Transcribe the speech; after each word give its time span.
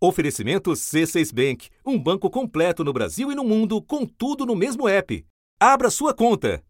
Oferecimento 0.00 0.70
C6 0.70 1.34
Bank, 1.34 1.70
um 1.84 1.98
banco 1.98 2.30
completo 2.30 2.84
no 2.84 2.92
Brasil 2.92 3.32
e 3.32 3.34
no 3.34 3.42
mundo, 3.42 3.82
com 3.82 4.06
tudo 4.06 4.46
no 4.46 4.54
mesmo 4.54 4.88
app. 4.88 5.26
Abra 5.58 5.90
sua 5.90 6.14
conta. 6.14 6.62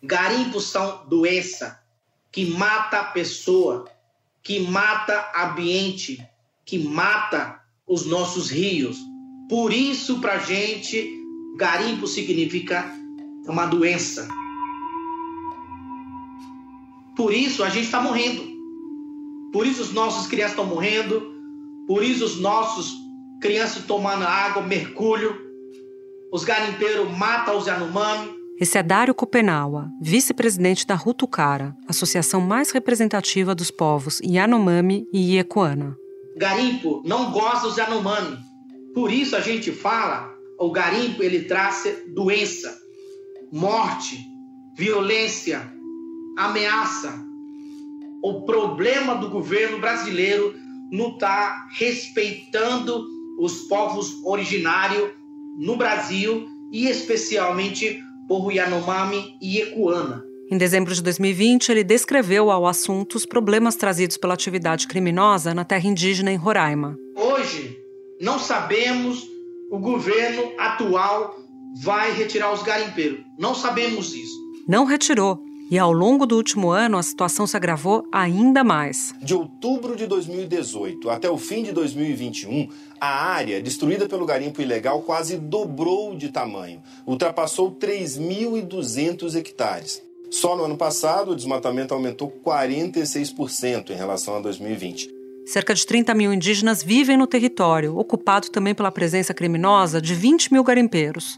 Garimpos 0.00 0.66
são 0.66 1.04
doença 1.08 1.82
que 2.30 2.46
mata 2.46 3.00
a 3.00 3.04
pessoa, 3.06 3.86
que 4.44 4.60
mata 4.60 5.32
ambiente, 5.34 6.24
que 6.64 6.78
mata 6.78 7.60
os 7.84 8.06
nossos 8.06 8.48
rios. 8.48 8.96
Por 9.48 9.72
isso, 9.72 10.20
para 10.20 10.38
gente, 10.38 11.20
garimpo 11.56 12.06
significa 12.06 12.88
uma 13.48 13.66
doença. 13.66 14.28
Por 17.16 17.34
isso, 17.34 17.64
a 17.64 17.70
gente 17.70 17.86
está 17.86 18.00
morrendo. 18.00 18.54
Por 19.52 19.66
isso, 19.66 19.82
os 19.82 19.92
nossos 19.92 20.28
crianças 20.28 20.52
estão 20.52 20.66
morrendo 20.66 21.33
por 21.86 22.02
isso 22.02 22.24
os 22.24 22.40
nossos 22.40 22.94
crianças 23.40 23.84
tomando 23.84 24.24
água, 24.24 24.62
mercúrio, 24.62 25.36
os 26.32 26.44
garimpeiros 26.44 27.10
matam 27.16 27.58
os 27.58 27.66
Yanomami. 27.66 28.32
Esse 28.58 28.78
é 28.78 28.82
Dário 28.82 29.14
Copenaua, 29.14 29.90
vice-presidente 30.00 30.86
da 30.86 30.94
Rutucara, 30.94 31.76
associação 31.88 32.40
mais 32.40 32.70
representativa 32.70 33.54
dos 33.54 33.70
povos 33.70 34.20
Yanomami 34.20 35.06
e 35.12 35.34
Iecoana. 35.36 35.96
Garimpo 36.36 37.02
não 37.04 37.30
gosta 37.30 37.66
dos 37.66 37.76
Yanomami. 37.76 38.38
Por 38.94 39.12
isso 39.12 39.36
a 39.36 39.40
gente 39.40 39.72
fala, 39.72 40.32
o 40.58 40.70
garimpo 40.70 41.22
ele 41.22 41.42
traz 41.42 41.84
doença, 42.14 42.76
morte, 43.52 44.18
violência, 44.76 45.72
ameaça. 46.36 47.22
O 48.22 48.42
problema 48.44 49.16
do 49.16 49.28
governo 49.28 49.78
brasileiro 49.78 50.54
não 50.94 51.08
está 51.08 51.66
respeitando 51.76 53.04
os 53.38 53.62
povos 53.62 54.14
originários 54.24 55.10
no 55.58 55.76
Brasil 55.76 56.46
e 56.72 56.88
especialmente 56.88 58.00
povo 58.28 58.52
Yanomami 58.52 59.36
e 59.42 59.58
Ecuana. 59.58 60.22
Em 60.50 60.56
dezembro 60.56 60.94
de 60.94 61.02
2020, 61.02 61.70
ele 61.70 61.82
descreveu 61.82 62.48
ao 62.50 62.66
assunto 62.66 63.16
os 63.16 63.26
problemas 63.26 63.74
trazidos 63.74 64.16
pela 64.16 64.34
atividade 64.34 64.86
criminosa 64.86 65.52
na 65.52 65.64
terra 65.64 65.88
indígena 65.88 66.30
em 66.30 66.36
Roraima. 66.36 66.96
Hoje, 67.16 67.76
não 68.20 68.38
sabemos 68.38 69.26
o 69.72 69.78
governo 69.78 70.52
atual 70.58 71.34
vai 71.82 72.12
retirar 72.12 72.52
os 72.52 72.62
garimpeiros. 72.62 73.20
Não 73.36 73.52
sabemos 73.52 74.14
isso. 74.14 74.38
Não 74.68 74.84
retirou. 74.84 75.42
E 75.74 75.78
ao 75.78 75.92
longo 75.92 76.24
do 76.24 76.36
último 76.36 76.70
ano, 76.70 76.96
a 76.96 77.02
situação 77.02 77.48
se 77.48 77.56
agravou 77.56 78.06
ainda 78.12 78.62
mais. 78.62 79.12
De 79.20 79.34
outubro 79.34 79.96
de 79.96 80.06
2018 80.06 81.10
até 81.10 81.28
o 81.28 81.36
fim 81.36 81.64
de 81.64 81.72
2021, 81.72 82.68
a 83.00 83.08
área 83.32 83.60
destruída 83.60 84.08
pelo 84.08 84.24
garimpo 84.24 84.62
ilegal 84.62 85.02
quase 85.02 85.36
dobrou 85.36 86.14
de 86.14 86.28
tamanho, 86.28 86.80
ultrapassou 87.04 87.72
3.200 87.72 89.34
hectares. 89.34 90.00
Só 90.30 90.56
no 90.56 90.62
ano 90.62 90.76
passado, 90.76 91.32
o 91.32 91.36
desmatamento 91.36 91.92
aumentou 91.92 92.30
46% 92.30 93.90
em 93.90 93.96
relação 93.96 94.36
a 94.36 94.40
2020. 94.40 95.10
Cerca 95.44 95.74
de 95.74 95.84
30 95.84 96.14
mil 96.14 96.32
indígenas 96.32 96.84
vivem 96.84 97.16
no 97.16 97.26
território, 97.26 97.98
ocupado 97.98 98.48
também 98.48 98.76
pela 98.76 98.92
presença 98.92 99.34
criminosa 99.34 100.00
de 100.00 100.14
20 100.14 100.52
mil 100.52 100.62
garimpeiros 100.62 101.36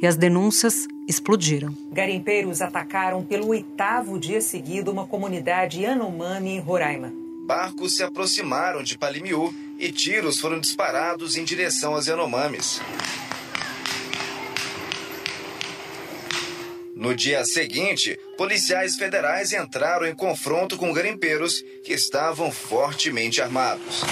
e 0.00 0.06
as 0.06 0.16
denúncias 0.16 0.86
explodiram. 1.08 1.76
Garimpeiros 1.90 2.60
atacaram 2.60 3.24
pelo 3.24 3.48
oitavo 3.48 4.18
dia 4.18 4.40
seguido 4.40 4.90
uma 4.90 5.06
comunidade 5.06 5.82
Yanomami 5.82 6.50
em 6.50 6.60
Roraima. 6.60 7.12
Barcos 7.46 7.96
se 7.96 8.02
aproximaram 8.02 8.82
de 8.82 8.96
Palimiú 8.96 9.52
e 9.78 9.90
tiros 9.90 10.40
foram 10.40 10.60
disparados 10.60 11.36
em 11.36 11.44
direção 11.44 11.94
aos 11.94 12.06
Yanomamis. 12.06 12.80
No 16.94 17.16
dia 17.16 17.44
seguinte, 17.44 18.16
policiais 18.38 18.94
federais 18.94 19.52
entraram 19.52 20.06
em 20.06 20.14
confronto 20.14 20.76
com 20.76 20.92
garimpeiros 20.92 21.60
que 21.82 21.92
estavam 21.92 22.52
fortemente 22.52 23.42
armados. 23.42 24.02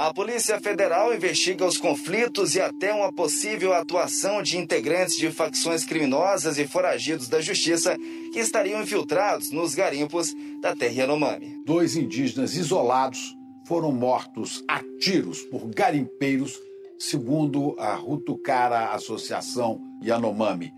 A 0.00 0.14
Polícia 0.14 0.58
Federal 0.58 1.14
investiga 1.14 1.66
os 1.66 1.76
conflitos 1.76 2.54
e 2.54 2.60
até 2.60 2.90
uma 2.90 3.12
possível 3.12 3.74
atuação 3.74 4.42
de 4.42 4.56
integrantes 4.56 5.14
de 5.14 5.30
facções 5.30 5.84
criminosas 5.84 6.56
e 6.56 6.66
foragidos 6.66 7.28
da 7.28 7.38
justiça 7.38 7.94
que 8.32 8.38
estariam 8.38 8.80
infiltrados 8.80 9.50
nos 9.50 9.74
garimpos 9.74 10.32
da 10.62 10.74
terra 10.74 10.94
Yanomami. 10.94 11.62
Dois 11.66 11.96
indígenas 11.96 12.56
isolados 12.56 13.36
foram 13.66 13.92
mortos 13.92 14.64
a 14.66 14.80
tiros 14.98 15.42
por 15.42 15.66
garimpeiros, 15.66 16.58
segundo 16.98 17.76
a 17.78 17.94
Rutucara 17.94 18.94
Associação 18.94 19.82
Yanomami. 20.02 20.72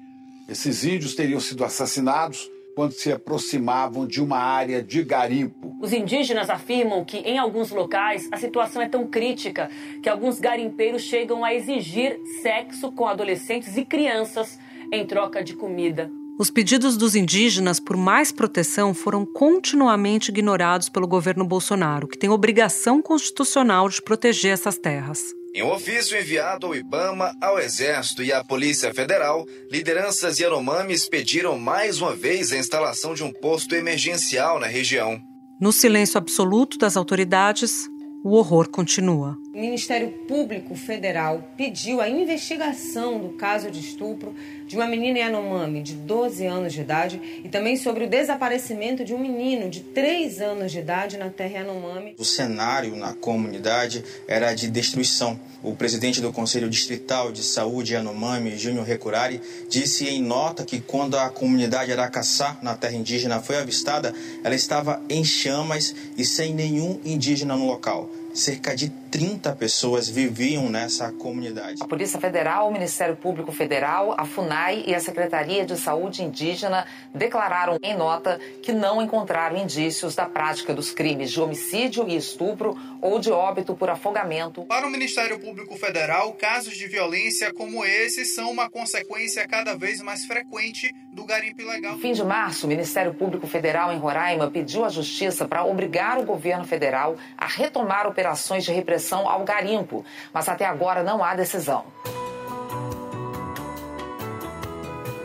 Esses 0.49 0.83
índios 0.83 1.15
teriam 1.15 1.39
sido 1.39 1.65
assassinados 1.65 2.51
quando 2.75 2.93
se 2.93 3.13
aproximavam 3.13 4.07
de 4.07 4.23
uma 4.23 4.39
área 4.39 4.83
de 4.83 5.03
garimpo. 5.03 5.77
Os 5.81 5.93
indígenas 5.93 6.49
afirmam 6.49 7.05
que 7.05 7.19
em 7.19 7.39
alguns 7.39 7.71
locais 7.71 8.29
a 8.33 8.37
situação 8.37 8.81
é 8.83 8.89
tão 8.89 9.07
crítica 9.07 9.71
que 10.03 10.09
alguns 10.09 10.39
garimpeiros 10.39 11.03
chegam 11.03 11.45
a 11.45 11.55
exigir 11.55 12.19
sexo 12.43 12.93
com 12.93 13.07
adolescentes 13.07 13.77
e 13.77 13.85
crianças 13.85 14.59
em 14.93 15.07
troca 15.07 15.43
de 15.43 15.55
comida. 15.55 16.11
Os 16.39 16.51
pedidos 16.51 16.97
dos 16.97 17.15
indígenas 17.15 17.79
por 17.79 17.97
mais 17.97 18.33
proteção 18.33 18.95
foram 18.95 19.25
continuamente 19.25 20.31
ignorados 20.31 20.89
pelo 20.89 21.07
governo 21.07 21.45
Bolsonaro, 21.45 22.09
que 22.09 22.19
tem 22.19 22.31
obrigação 22.31 23.03
constitucional 23.03 23.89
de 23.89 24.01
proteger 24.01 24.53
essas 24.53 24.79
terras. 24.79 25.23
Em 25.55 25.63
um 25.63 25.71
ofício 25.71 26.19
enviado 26.19 26.67
ao 26.67 26.75
IBAMA, 26.75 27.37
ao 27.39 27.59
Exército 27.59 28.23
e 28.23 28.33
à 28.33 28.43
Polícia 28.43 28.95
Federal, 28.95 29.47
lideranças 29.71 30.41
Yanomamis 30.41 31.07
pediram 31.07 31.59
mais 31.59 32.01
uma 32.01 32.17
vez 32.17 32.53
a 32.53 32.57
instalação 32.57 33.13
de 33.13 33.23
um 33.23 33.31
posto 33.31 33.75
emergencial 33.75 34.59
na 34.59 34.67
região. 34.67 35.21
No 35.61 35.71
silêncio 35.71 36.17
absoluto 36.17 36.79
das 36.79 36.97
autoridades, 36.97 37.87
o 38.25 38.35
horror 38.35 38.71
continua. 38.71 39.37
O 39.53 39.61
Ministério 39.61 40.11
Público 40.27 40.75
Federal 40.75 41.47
pediu 41.55 42.01
a 42.01 42.09
investigação 42.09 43.21
do 43.21 43.35
caso 43.37 43.71
de 43.71 43.81
estupro 43.81 44.35
de 44.73 44.77
uma 44.79 44.87
menina 44.87 45.19
Yanomami 45.19 45.83
de 45.83 45.93
12 45.93 46.47
anos 46.47 46.73
de 46.73 46.81
idade 46.81 47.21
e 47.45 47.49
também 47.51 47.77
sobre 47.77 48.05
o 48.05 48.09
desaparecimento 48.09 49.05
de 49.05 49.13
um 49.13 49.19
menino 49.19 49.69
de 49.69 49.81
3 49.81 50.41
anos 50.41 50.73
de 50.73 50.79
idade 50.79 51.19
na 51.19 51.29
terra 51.29 51.59
Yanomami. 51.59 52.15
O 52.19 52.25
cenário 52.25 52.97
na 52.97 53.13
comunidade 53.13 54.03
era 54.27 54.55
de 54.55 54.71
destruição. 54.71 55.39
O 55.63 55.77
presidente 55.77 56.23
do 56.23 56.33
Conselho 56.33 56.71
Distrital 56.71 57.31
de 57.31 57.43
Saúde 57.43 57.93
Yanomami, 57.93 58.57
Júnior 58.57 58.87
Recurari, 58.87 59.43
disse 59.69 60.09
em 60.09 60.23
nota 60.23 60.65
que 60.65 60.81
quando 60.81 61.19
a 61.19 61.29
comunidade 61.29 61.93
Aracaçá, 61.93 62.57
na 62.63 62.75
terra 62.75 62.97
indígena, 62.97 63.43
foi 63.43 63.59
avistada, 63.59 64.15
ela 64.43 64.55
estava 64.55 65.03
em 65.07 65.23
chamas 65.23 65.95
e 66.17 66.25
sem 66.25 66.55
nenhum 66.55 66.99
indígena 67.05 67.55
no 67.55 67.67
local 67.67 68.09
cerca 68.35 68.75
de 68.75 68.91
30 69.13 69.55
pessoas 69.57 70.09
viviam 70.09 70.71
nessa 70.71 71.13
comunidade. 71.13 71.83
A 71.83 71.87
Polícia 71.87 72.19
Federal, 72.19 72.71
o 72.71 72.73
Ministério 72.73 73.15
Público 73.15 73.53
Federal, 73.53 74.15
a 74.17 74.25
FUNAI 74.25 74.85
e 74.87 74.95
a 74.95 75.01
Secretaria 75.01 75.67
de 75.67 75.77
Saúde 75.77 76.23
Indígena 76.23 76.87
declararam 77.15 77.77
em 77.83 77.95
nota 77.95 78.41
que 78.63 78.73
não 78.73 79.03
encontraram 79.03 79.59
indícios 79.59 80.15
da 80.15 80.25
prática 80.25 80.73
dos 80.73 80.93
crimes 80.93 81.31
de 81.31 81.39
homicídio 81.43 82.09
e 82.09 82.17
estupro 82.17 82.75
ou 83.03 83.19
de 83.19 83.31
óbito 83.31 83.75
por 83.75 83.91
afogamento. 83.91 84.63
Para 84.63 84.87
o 84.87 84.91
Ministério 84.91 85.39
Público 85.39 85.77
Federal, 85.77 86.33
casos 86.33 86.75
de 86.75 86.89
violência 86.89 87.53
como 87.53 87.85
esse 87.85 88.25
são 88.25 88.51
uma 88.51 88.71
consequência 88.71 89.47
cada 89.47 89.77
vez 89.77 90.01
mais 90.01 90.25
frequente 90.25 90.91
do 91.13 91.25
garimpo 91.25 91.61
ilegal. 91.61 91.93
No 91.93 91.99
fim 91.99 92.15
de 92.15 92.25
março, 92.25 92.65
o 92.65 92.69
Ministério 92.69 93.13
Público 93.13 93.47
Federal 93.47 93.93
em 93.93 93.99
Roraima 93.99 94.51
pediu 94.51 94.87
à 94.87 94.89
Justiça 94.89 95.47
para 95.47 95.67
obrigar 95.67 96.19
o 96.19 96.25
governo 96.25 96.65
federal 96.65 97.15
a 97.37 97.47
retomar 97.47 98.07
operações 98.07 98.65
de 98.65 98.73
repressão 98.73 99.02
direção 99.03 99.29
ao 99.29 99.45
garimpo, 99.45 100.05
mas 100.33 100.49
até 100.49 100.65
agora 100.65 101.03
não 101.03 101.23
há 101.23 101.35
decisão. 101.35 101.85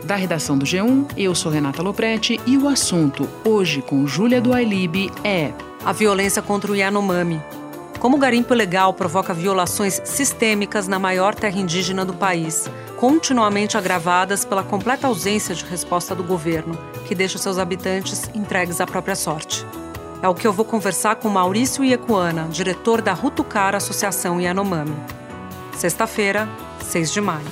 Da 0.03 0.15
redação 0.15 0.57
do 0.57 0.65
G1, 0.65 1.11
eu 1.17 1.35
sou 1.35 1.51
Renata 1.51 1.83
Loprete 1.83 2.39
e 2.45 2.57
o 2.57 2.67
assunto 2.67 3.29
hoje 3.45 3.81
com 3.81 4.07
Júlia 4.07 4.41
do 4.41 4.53
Ailib 4.53 5.11
é 5.23 5.51
a 5.85 5.91
violência 5.91 6.41
contra 6.41 6.71
o 6.71 6.75
Yanomami. 6.75 7.41
Como 7.99 8.15
o 8.15 8.19
garimpo 8.19 8.53
ilegal 8.53 8.93
provoca 8.93 9.33
violações 9.33 10.01
sistêmicas 10.05 10.87
na 10.87 10.97
maior 10.97 11.35
terra 11.35 11.59
indígena 11.59 12.05
do 12.05 12.13
país, 12.13 12.69
continuamente 12.95 13.77
agravadas 13.77 14.45
pela 14.45 14.63
completa 14.63 15.07
ausência 15.07 15.53
de 15.53 15.65
resposta 15.65 16.15
do 16.15 16.23
governo, 16.23 16.77
que 17.05 17.15
deixa 17.15 17.37
seus 17.37 17.57
habitantes 17.57 18.29
entregues 18.33 18.79
à 18.79 18.87
própria 18.87 19.15
sorte. 19.15 19.65
É 20.21 20.27
o 20.27 20.33
que 20.33 20.47
eu 20.47 20.51
vou 20.51 20.65
conversar 20.65 21.17
com 21.17 21.29
Maurício 21.29 21.83
Iecuana, 21.85 22.47
diretor 22.49 23.03
da 23.03 23.13
Rutucara 23.13 23.77
Associação 23.77 24.41
Yanomami. 24.41 24.95
Sexta-feira, 25.73 26.49
6 26.79 27.13
de 27.13 27.21
maio. 27.21 27.45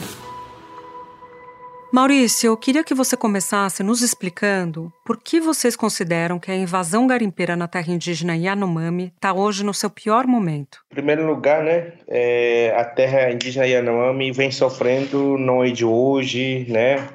Maurício, 1.93 2.47
eu 2.47 2.57
queria 2.57 2.83
que 2.83 2.95
você 2.95 3.15
começasse 3.15 3.83
nos 3.83 4.01
explicando 4.01 4.91
por 5.05 5.21
que 5.21 5.39
vocês 5.39 5.75
consideram 5.75 6.39
que 6.39 6.49
a 6.49 6.55
invasão 6.55 7.05
garimpeira 7.05 7.55
na 7.55 7.67
terra 7.67 7.93
indígena 7.93 8.35
Yanomami 8.35 9.13
está 9.15 9.31
hoje 9.31 9.63
no 9.63 9.73
seu 9.73 9.89
pior 9.89 10.25
momento. 10.25 10.79
Em 10.91 10.95
primeiro 10.95 11.25
lugar, 11.25 11.63
né, 11.63 11.93
é, 12.07 12.75
a 12.75 12.83
terra 12.83 13.31
indígena 13.31 13.67
Yanomami 13.67 14.31
vem 14.31 14.49
sofrendo 14.49 15.37
não 15.37 15.63
é 15.63 15.69
de 15.69 15.85
hoje, 15.85 16.65
né, 16.67 17.07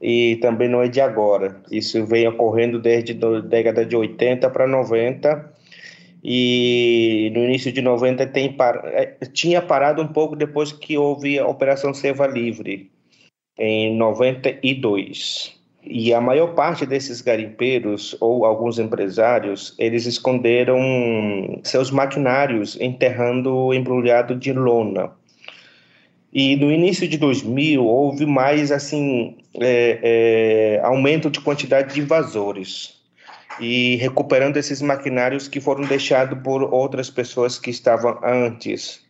e 0.00 0.36
também 0.36 0.68
não 0.68 0.82
é 0.82 0.88
de 0.88 1.00
agora. 1.00 1.60
Isso 1.70 2.04
vem 2.06 2.28
ocorrendo 2.28 2.78
desde 2.78 3.12
a 3.12 3.40
década 3.40 3.84
de 3.84 3.96
80 3.96 4.48
para 4.50 4.66
90 4.66 5.56
e 6.28 7.30
no 7.34 7.44
início 7.44 7.70
de 7.70 7.80
90 7.80 8.26
tem. 8.26 8.56
É, 8.86 9.14
tinha 9.32 9.62
parado 9.62 10.02
um 10.02 10.08
pouco 10.08 10.34
depois 10.34 10.72
que 10.72 10.98
houve 10.98 11.38
a 11.38 11.46
Operação 11.46 11.94
Serva 11.94 12.26
Livre, 12.26 12.90
em 13.56 13.96
92. 13.96 15.54
E 15.88 16.12
a 16.12 16.20
maior 16.20 16.56
parte 16.56 16.84
desses 16.84 17.20
garimpeiros 17.20 18.16
ou 18.20 18.44
alguns 18.44 18.80
empresários, 18.80 19.72
eles 19.78 20.04
esconderam 20.04 20.80
seus 21.62 21.92
maquinários 21.92 22.76
enterrando 22.80 23.72
embrulhado 23.72 24.34
de 24.34 24.52
lona. 24.52 25.12
E 26.38 26.54
no 26.54 26.70
início 26.70 27.08
de 27.08 27.16
2000 27.16 27.82
houve 27.82 28.26
mais 28.26 28.70
assim 28.70 29.38
é, 29.58 29.98
é, 30.02 30.80
aumento 30.84 31.30
de 31.30 31.40
quantidade 31.40 31.94
de 31.94 32.00
invasores 32.02 33.00
e 33.58 33.96
recuperando 33.96 34.58
esses 34.58 34.82
maquinários 34.82 35.48
que 35.48 35.62
foram 35.62 35.86
deixados 35.86 36.38
por 36.42 36.62
outras 36.62 37.08
pessoas 37.08 37.58
que 37.58 37.70
estavam 37.70 38.20
antes. 38.22 39.02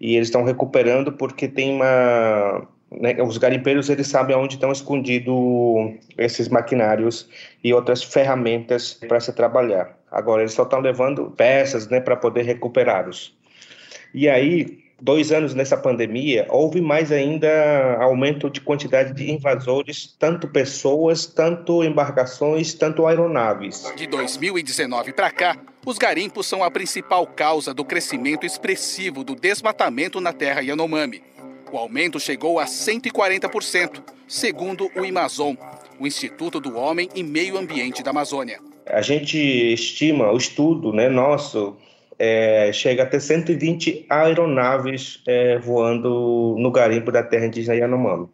E 0.00 0.14
eles 0.14 0.28
estão 0.28 0.44
recuperando 0.44 1.10
porque 1.10 1.48
tem 1.48 1.74
uma 1.74 2.64
né, 2.92 3.20
os 3.20 3.38
garimpeiros 3.38 3.90
eles 3.90 4.06
sabem 4.06 4.36
onde 4.36 4.54
estão 4.54 4.70
escondidos 4.70 5.34
esses 6.16 6.48
maquinários 6.48 7.28
e 7.64 7.74
outras 7.74 8.04
ferramentas 8.04 8.94
para 8.94 9.18
se 9.18 9.32
trabalhar. 9.32 9.98
Agora 10.12 10.42
eles 10.42 10.52
só 10.52 10.62
estão 10.62 10.78
levando 10.78 11.32
peças, 11.36 11.88
né, 11.88 11.98
para 11.98 12.14
poder 12.14 12.44
recuperá-los. 12.44 13.36
E 14.14 14.28
aí, 14.28 14.87
dois 15.00 15.30
anos 15.32 15.54
nessa 15.54 15.76
pandemia, 15.76 16.46
houve 16.50 16.80
mais 16.80 17.12
ainda 17.12 17.96
aumento 18.00 18.50
de 18.50 18.60
quantidade 18.60 19.14
de 19.14 19.30
invasores, 19.30 20.14
tanto 20.18 20.48
pessoas, 20.48 21.26
tanto 21.26 21.84
embarcações, 21.84 22.74
tanto 22.74 23.06
aeronaves. 23.06 23.92
De 23.96 24.06
2019 24.06 25.12
para 25.12 25.30
cá, 25.30 25.56
os 25.86 25.98
garimpos 25.98 26.46
são 26.46 26.62
a 26.62 26.70
principal 26.70 27.26
causa 27.26 27.72
do 27.72 27.84
crescimento 27.84 28.44
expressivo 28.44 29.22
do 29.22 29.34
desmatamento 29.34 30.20
na 30.20 30.32
terra 30.32 30.60
Yanomami. 30.60 31.22
O 31.70 31.76
aumento 31.76 32.18
chegou 32.18 32.58
a 32.58 32.64
140%, 32.64 34.02
segundo 34.26 34.90
o 34.96 35.04
Amazon, 35.04 35.54
o 35.98 36.06
Instituto 36.06 36.60
do 36.60 36.76
Homem 36.76 37.08
e 37.14 37.22
Meio 37.22 37.58
Ambiente 37.58 38.02
da 38.02 38.10
Amazônia. 38.10 38.58
A 38.86 39.02
gente 39.02 39.36
estima, 39.72 40.32
o 40.32 40.36
estudo 40.36 40.92
né, 40.92 41.08
nosso 41.10 41.76
é, 42.18 42.70
chega 42.72 43.04
a 43.04 43.06
ter 43.06 43.20
120 43.20 44.06
aeronaves 44.08 45.22
é, 45.26 45.58
voando 45.58 46.56
no 46.58 46.70
garimpo 46.70 47.12
da 47.12 47.22
terra 47.22 47.46
indígena 47.46 47.76
Yanomami. 47.76 48.28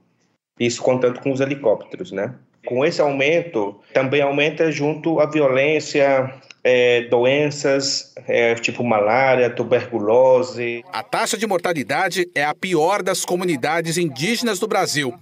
Isso 0.58 0.82
contando 0.82 1.20
com 1.20 1.32
os 1.32 1.40
helicópteros, 1.40 2.12
né? 2.12 2.34
Com 2.66 2.84
esse 2.84 3.00
aumento, 3.00 3.78
também 3.92 4.22
aumenta 4.22 4.72
junto 4.72 5.20
a 5.20 5.26
violência, 5.26 6.32
é, 6.62 7.02
doenças 7.02 8.14
é, 8.26 8.54
tipo 8.54 8.82
malária, 8.82 9.50
tuberculose. 9.50 10.82
A 10.90 11.02
taxa 11.02 11.36
de 11.36 11.46
mortalidade 11.46 12.26
é 12.34 12.42
a 12.42 12.54
pior 12.54 13.02
das 13.02 13.24
comunidades 13.24 13.98
indígenas 13.98 14.58
do 14.58 14.66
Brasil. 14.66 15.12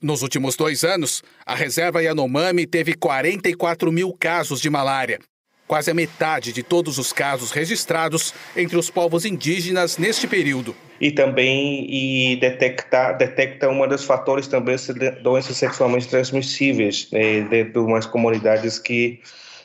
Nos 0.00 0.22
últimos 0.22 0.56
dois 0.56 0.84
anos, 0.84 1.22
a 1.44 1.54
reserva 1.54 2.02
Yanomami 2.02 2.66
teve 2.66 2.94
44 2.94 3.90
mil 3.90 4.16
casos 4.18 4.60
de 4.60 4.70
malária, 4.70 5.18
quase 5.68 5.90
a 5.90 5.94
metade 5.94 6.52
de 6.52 6.62
todos 6.62 6.98
os 6.98 7.12
casos 7.12 7.50
registrados 7.50 8.34
entre 8.56 8.76
os 8.76 8.88
povos 8.90 9.26
indígenas 9.26 9.98
neste 9.98 10.26
período. 10.26 10.74
E 11.00 11.12
também 11.12 11.86
e 11.88 12.36
detectar, 12.36 13.16
detecta 13.16 13.68
um 13.68 13.86
dos 13.86 14.04
fatores 14.04 14.48
também 14.48 14.74
doenças 15.22 15.56
sexualmente 15.58 16.08
transmissíveis 16.08 17.08
né, 17.12 17.42
dentro 17.42 17.74
de 17.74 17.78
umas 17.78 18.06
comunidades 18.06 18.78
que 18.78 19.20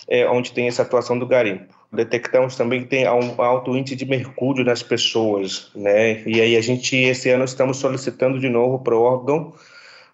é, 0.08 0.28
onde 0.30 0.52
tem 0.52 0.68
essa 0.68 0.82
atuação 0.82 1.18
do 1.18 1.26
garimpo. 1.26 1.74
Detectamos 1.92 2.56
também 2.56 2.82
que 2.82 2.88
tem 2.88 3.08
um 3.08 3.42
alto 3.42 3.76
índice 3.78 3.96
de 3.96 4.06
mercúrio 4.06 4.66
nas 4.66 4.82
pessoas, 4.82 5.72
né? 5.76 6.24
E 6.26 6.42
aí 6.42 6.58
a 6.58 6.62
gente, 6.62 6.96
esse 6.96 7.30
ano, 7.30 7.46
estamos 7.46 7.78
solicitando 7.78 8.40
de 8.40 8.50
novo 8.50 8.80
para 8.80 8.96
o 8.96 9.02
órgão 9.02 9.54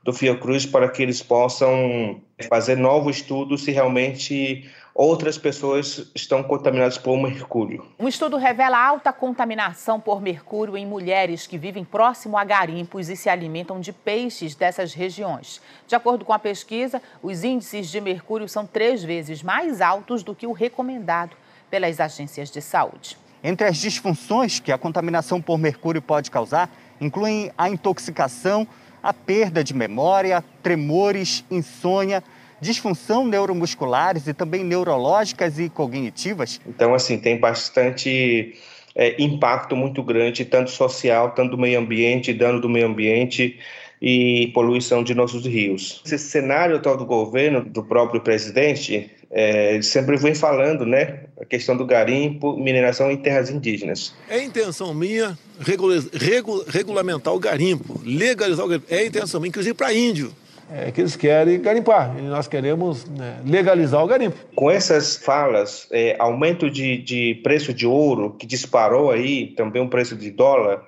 do 0.04 0.14
Fiocruz 0.14 0.66
para 0.66 0.90
que 0.90 1.02
eles 1.02 1.22
possam 1.24 2.22
fazer 2.50 2.76
novos 2.76 3.18
estudos 3.18 3.64
se 3.64 3.72
realmente 3.72 4.70
outras 5.00 5.38
pessoas 5.38 6.12
estão 6.14 6.44
contaminadas 6.44 6.98
por 6.98 7.18
mercúrio. 7.18 7.86
Um 7.98 8.10
estudo 8.10 8.36
revela 8.36 8.78
alta 8.78 9.14
contaminação 9.14 9.98
por 9.98 10.22
mercúrio 10.22 10.76
em 10.76 10.86
mulheres 10.86 11.48
que 11.48 11.58
vivem 11.58 11.86
próximo 11.86 12.38
a 12.38 12.44
garimpos 12.44 13.08
e 13.08 13.16
se 13.16 13.30
alimentam 13.30 13.80
de 13.80 13.94
peixes 13.94 14.56
dessas 14.56 14.94
regiões. 14.94 15.62
De 15.88 15.96
acordo 15.96 16.26
com 16.26 16.34
a 16.34 16.38
pesquisa, 16.38 17.02
os 17.24 17.46
índices 17.46 17.88
de 17.88 18.02
mercúrio 18.02 18.50
são 18.50 18.66
três 18.66 19.02
vezes 19.02 19.42
mais 19.42 19.80
altos 19.80 20.22
do 20.22 20.36
que 20.36 20.46
o 20.46 20.52
recomendado 20.52 21.34
pelas 21.72 22.02
agências 22.02 22.52
de 22.52 22.62
saúde. 22.62 23.18
Entre 23.42 23.66
as 23.66 23.78
disfunções 23.78 24.60
que 24.60 24.70
a 24.70 24.78
contaminação 24.78 25.42
por 25.42 25.58
mercúrio 25.58 26.02
pode 26.02 26.30
causar, 26.30 26.70
incluem 27.00 27.54
a 27.58 27.70
intoxicação, 27.70 28.68
a 29.02 29.14
perda 29.14 29.64
de 29.64 29.74
memória, 29.74 30.44
tremores, 30.62 31.46
insônia 31.50 32.22
disfunção 32.62 33.26
neuromusculares 33.26 34.28
e 34.28 34.34
também 34.34 34.64
neurológicas 34.64 35.60
e 35.60 35.70
cognitivas? 35.70 36.60
Então, 36.68 36.94
assim, 36.94 37.18
tem 37.18 37.38
bastante 37.38 38.56
é, 38.96 39.22
impacto 39.22 39.76
muito 39.76 40.04
grande, 40.04 40.46
tanto 40.46 40.72
social, 40.72 41.32
tanto 41.32 41.52
do 41.52 41.58
meio 41.58 41.80
ambiente, 41.80 42.34
dano 42.34 42.60
do 42.60 42.70
meio 42.70 42.88
ambiente 42.88 43.58
e 44.02 44.48
poluição 44.54 45.04
de 45.04 45.14
nossos 45.14 45.46
rios. 45.46 46.02
Esse 46.06 46.18
cenário 46.18 46.78
atual 46.78 46.98
do 46.98 47.06
governo, 47.06 47.64
do 47.64 47.84
próprio 47.84 48.22
presidente, 48.22 49.12
é, 49.32 49.80
sempre 49.82 50.18
vem 50.18 50.34
falando, 50.34 50.86
né, 50.86 51.22
a 51.40 51.46
questão 51.46 51.76
do 51.76 51.86
garimpo, 51.86 52.58
mineração 52.58 53.12
em 53.12 53.18
terras 53.18 53.50
indígenas. 53.50 54.14
É 54.30 54.42
intenção 54.42 54.94
minha 54.94 55.38
regula 55.60 56.04
regula 56.14 56.66
regulamentar 56.68 57.34
o 57.34 57.40
garimpo, 57.40 58.02
legalizar 58.04 58.66
o 58.66 58.70
garimpo. 58.70 58.88
É 58.90 59.06
intenção 59.06 59.40
minha, 59.40 59.50
inclusive 59.50 59.76
para 59.76 59.94
índio 59.94 60.34
é, 60.72 60.92
que 60.92 61.02
eles 61.02 61.16
querem 61.16 61.60
garimpar. 61.62 62.16
E 62.18 62.22
nós 62.22 62.48
queremos 62.48 63.06
né, 63.06 63.40
legalizar 63.46 64.04
o 64.04 64.08
garimpo. 64.08 64.38
Com 64.56 64.70
essas 64.70 65.18
falas, 65.18 65.88
é, 65.92 66.16
aumento 66.20 66.70
de, 66.70 66.98
de 66.98 67.36
preço 67.44 67.74
de 67.74 67.88
ouro, 67.88 68.36
que 68.38 68.46
disparou 68.46 69.12
aí, 69.12 69.48
também 69.48 69.82
o 69.82 69.90
preço 69.90 70.16
de 70.16 70.30
dólar, 70.32 70.84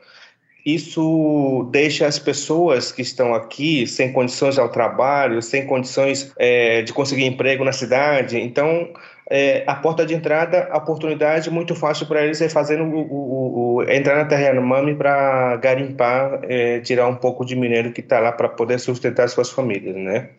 isso 0.66 1.68
deixa 1.72 2.06
as 2.06 2.20
pessoas 2.20 2.92
que 2.92 3.02
estão 3.02 3.34
aqui 3.34 3.88
sem 3.88 4.14
condições 4.14 4.60
ao 4.60 4.70
trabalho, 4.70 5.42
sem 5.42 5.66
condições 5.66 6.32
é, 6.38 6.84
de 6.84 6.94
conseguir 6.94 7.26
emprego 7.26 7.64
na 7.64 7.72
cidade. 7.72 8.38
Então, 8.40 8.88
é, 9.30 9.64
a 9.66 9.76
porta 9.76 10.06
de 10.06 10.14
entrada, 10.14 10.68
a 10.72 10.78
oportunidade 10.78 11.50
muito 11.50 11.74
fácil 11.76 12.06
para 12.06 12.24
eles 12.24 12.42
é 12.42 12.50
fazendo 12.50 12.84
o, 12.84 13.00
o, 13.00 13.76
o, 13.76 13.84
entrar 13.84 14.16
na 14.16 14.26
terra 14.26 14.60
Mami 14.60 14.96
para 14.96 15.56
garimpar, 15.58 16.40
é, 16.44 16.80
tirar 16.80 17.08
um 17.08 17.16
pouco 17.16 17.46
de 17.46 17.56
minério 17.56 17.94
que 17.94 18.02
está 18.02 18.20
lá 18.20 18.32
para 18.32 18.50
poder 18.50 18.80
sustentar 18.80 19.30
suas 19.30 19.50
famílias, 19.50 19.96
né? 19.96 20.30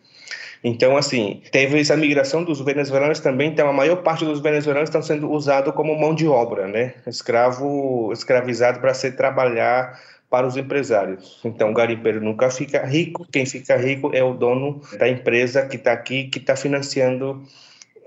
Então, 0.63 0.95
assim, 0.95 1.41
teve 1.51 1.79
essa 1.79 1.97
migração 1.97 2.41
dos 2.41 2.61
venezuelanos 2.61 3.19
também, 3.19 3.49
então 3.49 3.67
a 3.67 3.73
maior 3.73 3.97
parte 3.97 4.23
dos 4.23 4.39
venezuelanos 4.39 4.87
estão 4.87 5.01
sendo 5.01 5.29
usados 5.29 5.73
como 5.73 5.99
mão 5.99 6.15
de 6.15 6.25
obra, 6.25 6.67
né? 6.67 6.93
Escravo, 7.05 8.11
escravizado 8.13 8.79
para 8.79 8.93
ser 8.93 9.15
trabalhar 9.17 9.99
para 10.29 10.47
os 10.47 10.55
empresários. 10.55 11.39
Então, 11.43 11.71
o 11.71 11.73
garimpeiro 11.73 12.21
nunca 12.21 12.49
fica 12.49 12.85
rico, 12.85 13.27
quem 13.29 13.45
fica 13.45 13.75
rico 13.75 14.11
é 14.13 14.23
o 14.23 14.33
dono 14.33 14.81
da 14.97 15.09
empresa 15.09 15.65
que 15.65 15.75
está 15.75 15.91
aqui, 15.91 16.25
que 16.25 16.39
está 16.39 16.55
financiando 16.55 17.43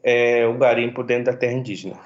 é, 0.06 0.46
o 0.46 0.56
garimpo 0.56 1.02
dentro 1.02 1.32
da 1.32 1.36
terra 1.36 1.54
indígena. 1.54 1.98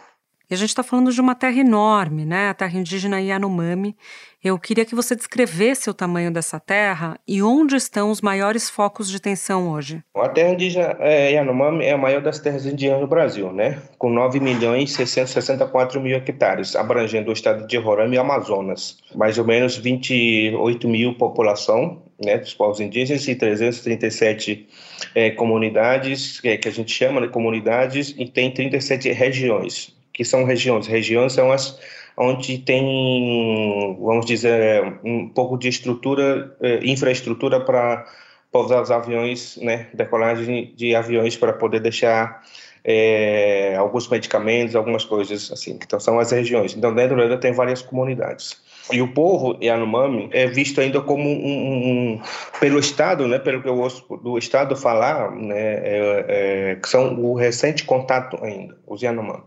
E 0.50 0.54
a 0.54 0.56
gente 0.56 0.70
está 0.70 0.82
falando 0.82 1.12
de 1.12 1.20
uma 1.20 1.36
terra 1.36 1.60
enorme, 1.60 2.24
né? 2.24 2.48
A 2.48 2.54
terra 2.54 2.76
indígena 2.76 3.20
Yanomami. 3.20 3.94
Eu 4.42 4.58
queria 4.58 4.84
que 4.84 4.96
você 4.96 5.14
descrevesse 5.14 5.88
o 5.88 5.94
tamanho 5.94 6.32
dessa 6.32 6.58
terra 6.58 7.20
e 7.28 7.40
onde 7.40 7.76
estão 7.76 8.10
os 8.10 8.20
maiores 8.20 8.68
focos 8.68 9.08
de 9.08 9.20
tensão 9.20 9.70
hoje. 9.70 10.02
A 10.16 10.28
terra 10.28 10.54
indígena 10.54 10.96
é, 10.98 11.30
Yanomami 11.32 11.84
é 11.84 11.92
a 11.92 11.98
maior 11.98 12.20
das 12.20 12.40
terras 12.40 12.66
indígenas 12.66 13.00
do 13.00 13.06
Brasil, 13.06 13.52
né? 13.52 13.80
Com 13.96 14.10
9 14.10 14.40
milhões 14.40 14.92
664 14.92 16.00
mil 16.00 16.16
hectares, 16.16 16.74
abrangendo 16.74 17.30
o 17.30 17.32
estado 17.32 17.64
de 17.68 17.76
Roraima 17.76 18.16
e 18.16 18.18
Amazonas. 18.18 18.96
Mais 19.14 19.38
ou 19.38 19.44
menos 19.44 19.76
28 19.76 20.88
mil 20.88 21.14
população, 21.14 22.02
né, 22.24 22.38
dos 22.38 22.54
povos 22.54 22.80
indígenas 22.80 23.26
e 23.26 23.34
337 23.34 24.68
é, 25.14 25.30
comunidades, 25.30 26.40
é, 26.44 26.56
que 26.56 26.68
a 26.68 26.72
gente 26.72 26.92
chama 26.92 27.20
de 27.20 27.28
comunidades, 27.28 28.14
e 28.18 28.26
tem 28.26 28.50
37 28.50 29.10
regiões 29.12 29.94
que 30.12 30.24
são 30.24 30.44
regiões. 30.44 30.86
Regiões 30.86 31.32
são 31.32 31.50
as 31.50 31.78
onde 32.16 32.58
tem, 32.58 33.96
vamos 33.98 34.26
dizer, 34.26 35.00
um 35.02 35.26
pouco 35.28 35.56
de 35.56 35.68
estrutura, 35.68 36.54
eh, 36.60 36.80
infraestrutura 36.82 37.58
para 37.58 38.04
pousar 38.52 38.82
os 38.82 38.90
aviões, 38.90 39.56
né, 39.56 39.88
decolagem 39.94 40.74
de 40.76 40.94
aviões 40.94 41.36
para 41.38 41.54
poder 41.54 41.80
deixar 41.80 42.42
é, 42.84 43.74
alguns 43.76 44.08
medicamentos, 44.08 44.76
algumas 44.76 45.04
coisas 45.06 45.50
assim. 45.50 45.78
Então 45.82 45.98
são 45.98 46.18
as 46.18 46.30
regiões. 46.30 46.76
Então 46.76 46.94
dentro 46.94 47.16
dela 47.16 47.38
tem 47.38 47.52
várias 47.52 47.80
comunidades. 47.80 48.60
E 48.92 49.00
o 49.00 49.12
povo 49.12 49.58
Yanomami 49.62 50.28
é 50.32 50.46
visto 50.46 50.80
ainda 50.80 51.00
como 51.00 51.28
um, 51.28 52.14
um, 52.14 52.22
pelo 52.58 52.78
Estado, 52.78 53.28
né, 53.28 53.38
pelo 53.38 53.62
que 53.62 53.68
eu 53.68 53.78
ouço 53.78 54.04
do 54.22 54.36
Estado 54.36 54.74
falar, 54.74 55.30
né, 55.32 55.54
é, 55.56 56.24
é, 56.28 56.74
que 56.76 56.88
são 56.88 57.18
o 57.20 57.34
recente 57.34 57.84
contato 57.84 58.38
ainda, 58.42 58.76
os 58.86 59.02
Yanomami. 59.02 59.44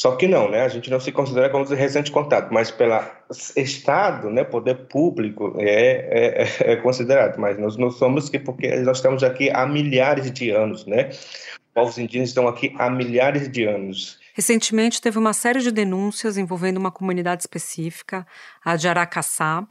Só 0.00 0.16
que 0.16 0.26
não, 0.26 0.50
né? 0.50 0.62
A 0.62 0.68
gente 0.68 0.88
não 0.90 0.98
se 0.98 1.12
considera 1.12 1.50
como 1.50 1.62
recente 1.64 2.10
contato, 2.10 2.48
mas 2.50 2.70
pelo 2.70 2.98
Estado, 3.54 4.30
né, 4.30 4.44
poder 4.44 4.86
público 4.86 5.54
é, 5.58 6.38
é, 6.40 6.72
é, 6.72 6.76
considerado. 6.76 7.38
Mas 7.38 7.58
nós 7.58 7.76
não 7.76 7.90
somos 7.90 8.30
que 8.30 8.38
porque 8.38 8.76
nós 8.76 8.96
estamos 8.96 9.22
aqui 9.22 9.50
há 9.50 9.66
milhares 9.66 10.30
de 10.30 10.50
anos, 10.52 10.86
né? 10.86 11.10
Povos 11.74 11.98
indígenas 11.98 12.30
estão 12.30 12.48
aqui 12.48 12.74
há 12.78 12.88
milhares 12.88 13.50
de 13.50 13.64
anos. 13.64 14.19
Recentemente 14.34 15.00
teve 15.00 15.18
uma 15.18 15.32
série 15.32 15.60
de 15.60 15.70
denúncias 15.70 16.36
envolvendo 16.36 16.78
uma 16.78 16.90
comunidade 16.90 17.42
específica, 17.42 18.26
a 18.64 18.76
de 18.76 18.88
Aracaçá. 18.88 19.66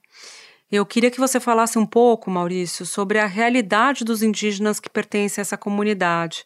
Eu 0.72 0.86
queria 0.86 1.10
que 1.10 1.20
você 1.20 1.39
falasse 1.39 1.80
um 1.80 1.86
pouco, 1.86 2.30
Maurício, 2.30 2.86
sobre 2.86 3.20
a 3.20 3.25
realidade 3.25 4.06
dos 4.06 4.22
indígenas 4.22 4.80
que 4.80 4.89
pertencem 4.89 5.42
a 5.42 5.44
essa 5.44 5.58
comunidade 5.58 6.46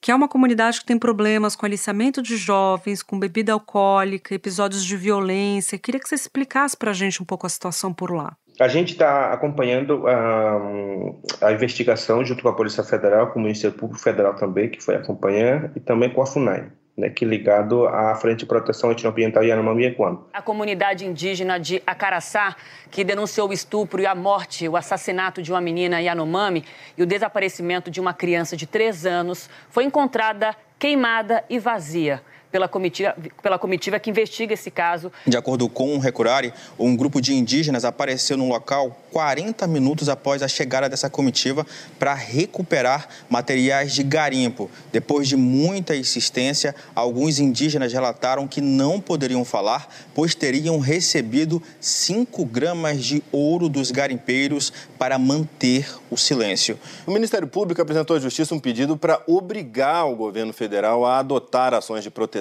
que 0.00 0.10
é 0.10 0.14
uma 0.14 0.28
comunidade 0.28 0.80
que 0.80 0.86
tem 0.86 0.98
problemas 0.98 1.56
com 1.56 1.66
aliciamento 1.66 2.22
de 2.22 2.36
jovens, 2.36 3.02
com 3.02 3.18
bebida 3.18 3.52
alcoólica, 3.52 4.34
episódios 4.34 4.84
de 4.84 4.96
violência. 4.96 5.78
Queria 5.78 6.00
que 6.00 6.08
você 6.08 6.14
explicasse 6.14 6.76
para 6.76 6.90
a 6.90 6.94
gente 6.94 7.22
um 7.22 7.26
pouco 7.26 7.46
a 7.46 7.48
situação 7.48 7.92
por 7.92 8.12
lá. 8.12 8.36
A 8.60 8.68
gente 8.68 8.92
está 8.92 9.32
acompanhando 9.32 10.06
a, 10.06 11.48
a, 11.48 11.52
investigação 11.52 12.24
junto 12.24 12.42
com 12.42 12.48
a 12.48 12.54
Polícia 12.54 12.82
Federal, 12.82 13.32
com 13.32 13.38
o 13.38 13.42
Ministério 13.42 13.76
Público 13.76 14.00
Federal 14.00 14.34
também, 14.34 14.70
que 14.70 14.80
foi 14.80 14.94
acompanhar, 14.94 15.72
e 15.76 15.80
também 15.80 16.10
com 16.10 16.22
a 16.22 16.26
FUNAI 16.26 16.70
né, 16.96 17.10
que 17.10 17.24
ligado 17.24 17.86
à 17.86 18.14
Frente 18.14 18.40
de 18.40 18.46
Proteção 18.46 18.90
Etnoambiental 18.90 19.44
Yanomami 19.44 19.84
Equano. 19.84 20.26
A 20.32 20.40
comunidade 20.40 21.04
indígena 21.04 21.58
de 21.58 21.82
Acaraçá, 21.86 22.56
que 22.90 23.04
denunciou 23.04 23.50
o 23.50 23.52
estupro 23.52 24.00
e 24.00 24.06
a 24.06 24.14
morte, 24.14 24.66
o 24.68 24.76
assassinato 24.76 25.42
de 25.42 25.52
uma 25.52 25.60
menina 25.60 26.00
Yanomami 26.00 26.64
e 26.96 27.02
o 27.02 27.06
desaparecimento 27.06 27.90
de 27.90 28.00
uma 28.00 28.14
criança 28.14 28.56
de 28.56 28.66
três 28.66 29.04
anos, 29.04 29.50
foi 29.68 29.84
encontrada 29.84 30.56
queimada 30.78 31.44
e 31.50 31.58
vazia 31.58 32.22
pela 32.50 32.68
comitiva, 32.68 33.14
pela 33.42 33.58
comitiva 33.58 33.98
que 33.98 34.10
investiga 34.10 34.54
esse 34.54 34.70
caso. 34.70 35.12
De 35.26 35.36
acordo 35.36 35.68
com 35.68 35.96
o 35.96 35.98
Recurari, 35.98 36.52
um 36.78 36.96
grupo 36.96 37.20
de 37.20 37.34
indígenas 37.34 37.84
apareceu 37.84 38.36
no 38.36 38.48
local 38.48 38.96
40 39.12 39.66
minutos 39.66 40.08
após 40.08 40.42
a 40.42 40.48
chegada 40.48 40.88
dessa 40.88 41.08
comitiva 41.10 41.66
para 41.98 42.14
recuperar 42.14 43.08
materiais 43.28 43.92
de 43.92 44.02
garimpo. 44.02 44.70
Depois 44.92 45.28
de 45.28 45.36
muita 45.36 45.96
insistência, 45.96 46.74
alguns 46.94 47.38
indígenas 47.38 47.92
relataram 47.92 48.46
que 48.46 48.60
não 48.60 49.00
poderiam 49.00 49.44
falar, 49.44 49.88
pois 50.14 50.34
teriam 50.34 50.78
recebido 50.78 51.62
5 51.80 52.44
gramas 52.44 53.02
de 53.02 53.22
ouro 53.32 53.68
dos 53.68 53.90
garimpeiros 53.90 54.72
para 54.98 55.18
manter 55.18 55.88
o 56.10 56.16
silêncio. 56.16 56.78
O 57.06 57.10
Ministério 57.10 57.48
Público 57.48 57.80
apresentou 57.80 58.16
à 58.16 58.20
Justiça 58.20 58.54
um 58.54 58.60
pedido 58.60 58.96
para 58.96 59.20
obrigar 59.26 60.06
o 60.06 60.14
governo 60.14 60.52
federal 60.52 61.04
a 61.04 61.18
adotar 61.18 61.74
ações 61.74 62.02
de 62.02 62.10
proteção 62.10 62.35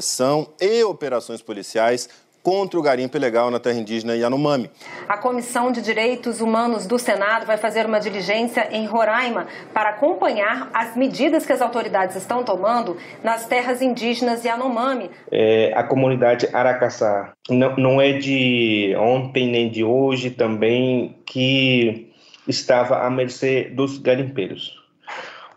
e 0.60 0.84
operações 0.84 1.42
policiais 1.42 2.10
contra 2.46 2.80
o 2.80 2.84
garimpo 2.84 3.18
ilegal 3.18 3.50
na 3.50 3.60
terra 3.60 3.80
indígena 3.80 4.16
Yanomami. 4.16 4.70
A 5.10 5.18
Comissão 5.18 5.72
de 5.72 5.82
Direitos 5.82 6.42
Humanos 6.42 6.86
do 6.86 7.00
Senado 7.00 7.44
vai 7.44 7.58
fazer 7.58 7.88
uma 7.88 8.00
diligência 8.00 8.70
em 8.72 8.86
Roraima 8.86 9.48
para 9.74 9.90
acompanhar 9.90 10.70
as 10.72 10.96
medidas 10.96 11.44
que 11.44 11.52
as 11.52 11.60
autoridades 11.60 12.16
estão 12.16 12.44
tomando 12.44 12.98
nas 13.24 13.48
terras 13.48 13.82
indígenas 13.82 14.46
Yanomami. 14.46 15.10
É, 15.32 15.74
a 15.76 15.82
comunidade 15.82 16.48
Aracaçá 16.54 17.34
não, 17.50 17.76
não 17.78 18.00
é 18.00 18.14
de 18.14 18.96
ontem 18.96 19.50
nem 19.50 19.68
de 19.68 19.84
hoje 19.84 20.30
também 20.30 21.18
que 21.26 22.14
estava 22.48 23.08
à 23.08 23.10
mercê 23.10 23.72
dos 23.74 23.98
garimpeiros. 23.98 24.80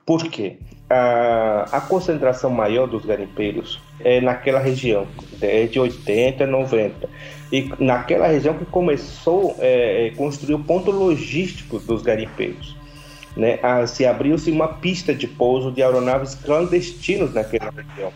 Por 0.06 0.22
quê? 0.30 0.56
A, 0.90 1.68
a 1.70 1.80
concentração 1.82 2.50
maior 2.50 2.86
dos 2.86 3.04
garimpeiros 3.04 3.78
é 4.00 4.20
naquela 4.20 4.58
região, 4.58 5.06
desde 5.38 5.78
80, 5.78 6.46
90. 6.46 7.08
E 7.52 7.70
naquela 7.78 8.26
região 8.26 8.54
que 8.54 8.64
começou 8.64 9.54
a 9.58 9.64
é, 9.64 10.06
é, 10.06 10.10
construir 10.10 10.54
o 10.54 10.58
ponto 10.58 10.90
logístico 10.90 11.78
dos 11.78 12.02
garimpeiros. 12.02 12.76
Né? 13.36 13.60
se 13.86 14.04
abriu-se 14.04 14.50
uma 14.50 14.66
pista 14.66 15.14
de 15.14 15.28
pouso 15.28 15.70
de 15.70 15.80
aeronaves 15.80 16.34
clandestinos 16.34 17.32
naquela 17.32 17.70
região. 17.70 18.12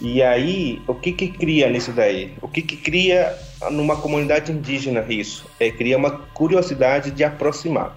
E 0.00 0.22
aí, 0.22 0.80
o 0.86 0.94
que 0.94 1.12
que 1.12 1.28
cria 1.28 1.68
nisso 1.68 1.92
daí? 1.92 2.32
O 2.40 2.46
que 2.46 2.62
que 2.62 2.76
cria 2.76 3.36
numa 3.70 3.96
comunidade 3.96 4.52
indígena 4.52 5.04
isso? 5.08 5.44
É, 5.58 5.70
cria 5.70 5.98
uma 5.98 6.10
curiosidade 6.32 7.10
de 7.10 7.24
aproximar. 7.24 7.96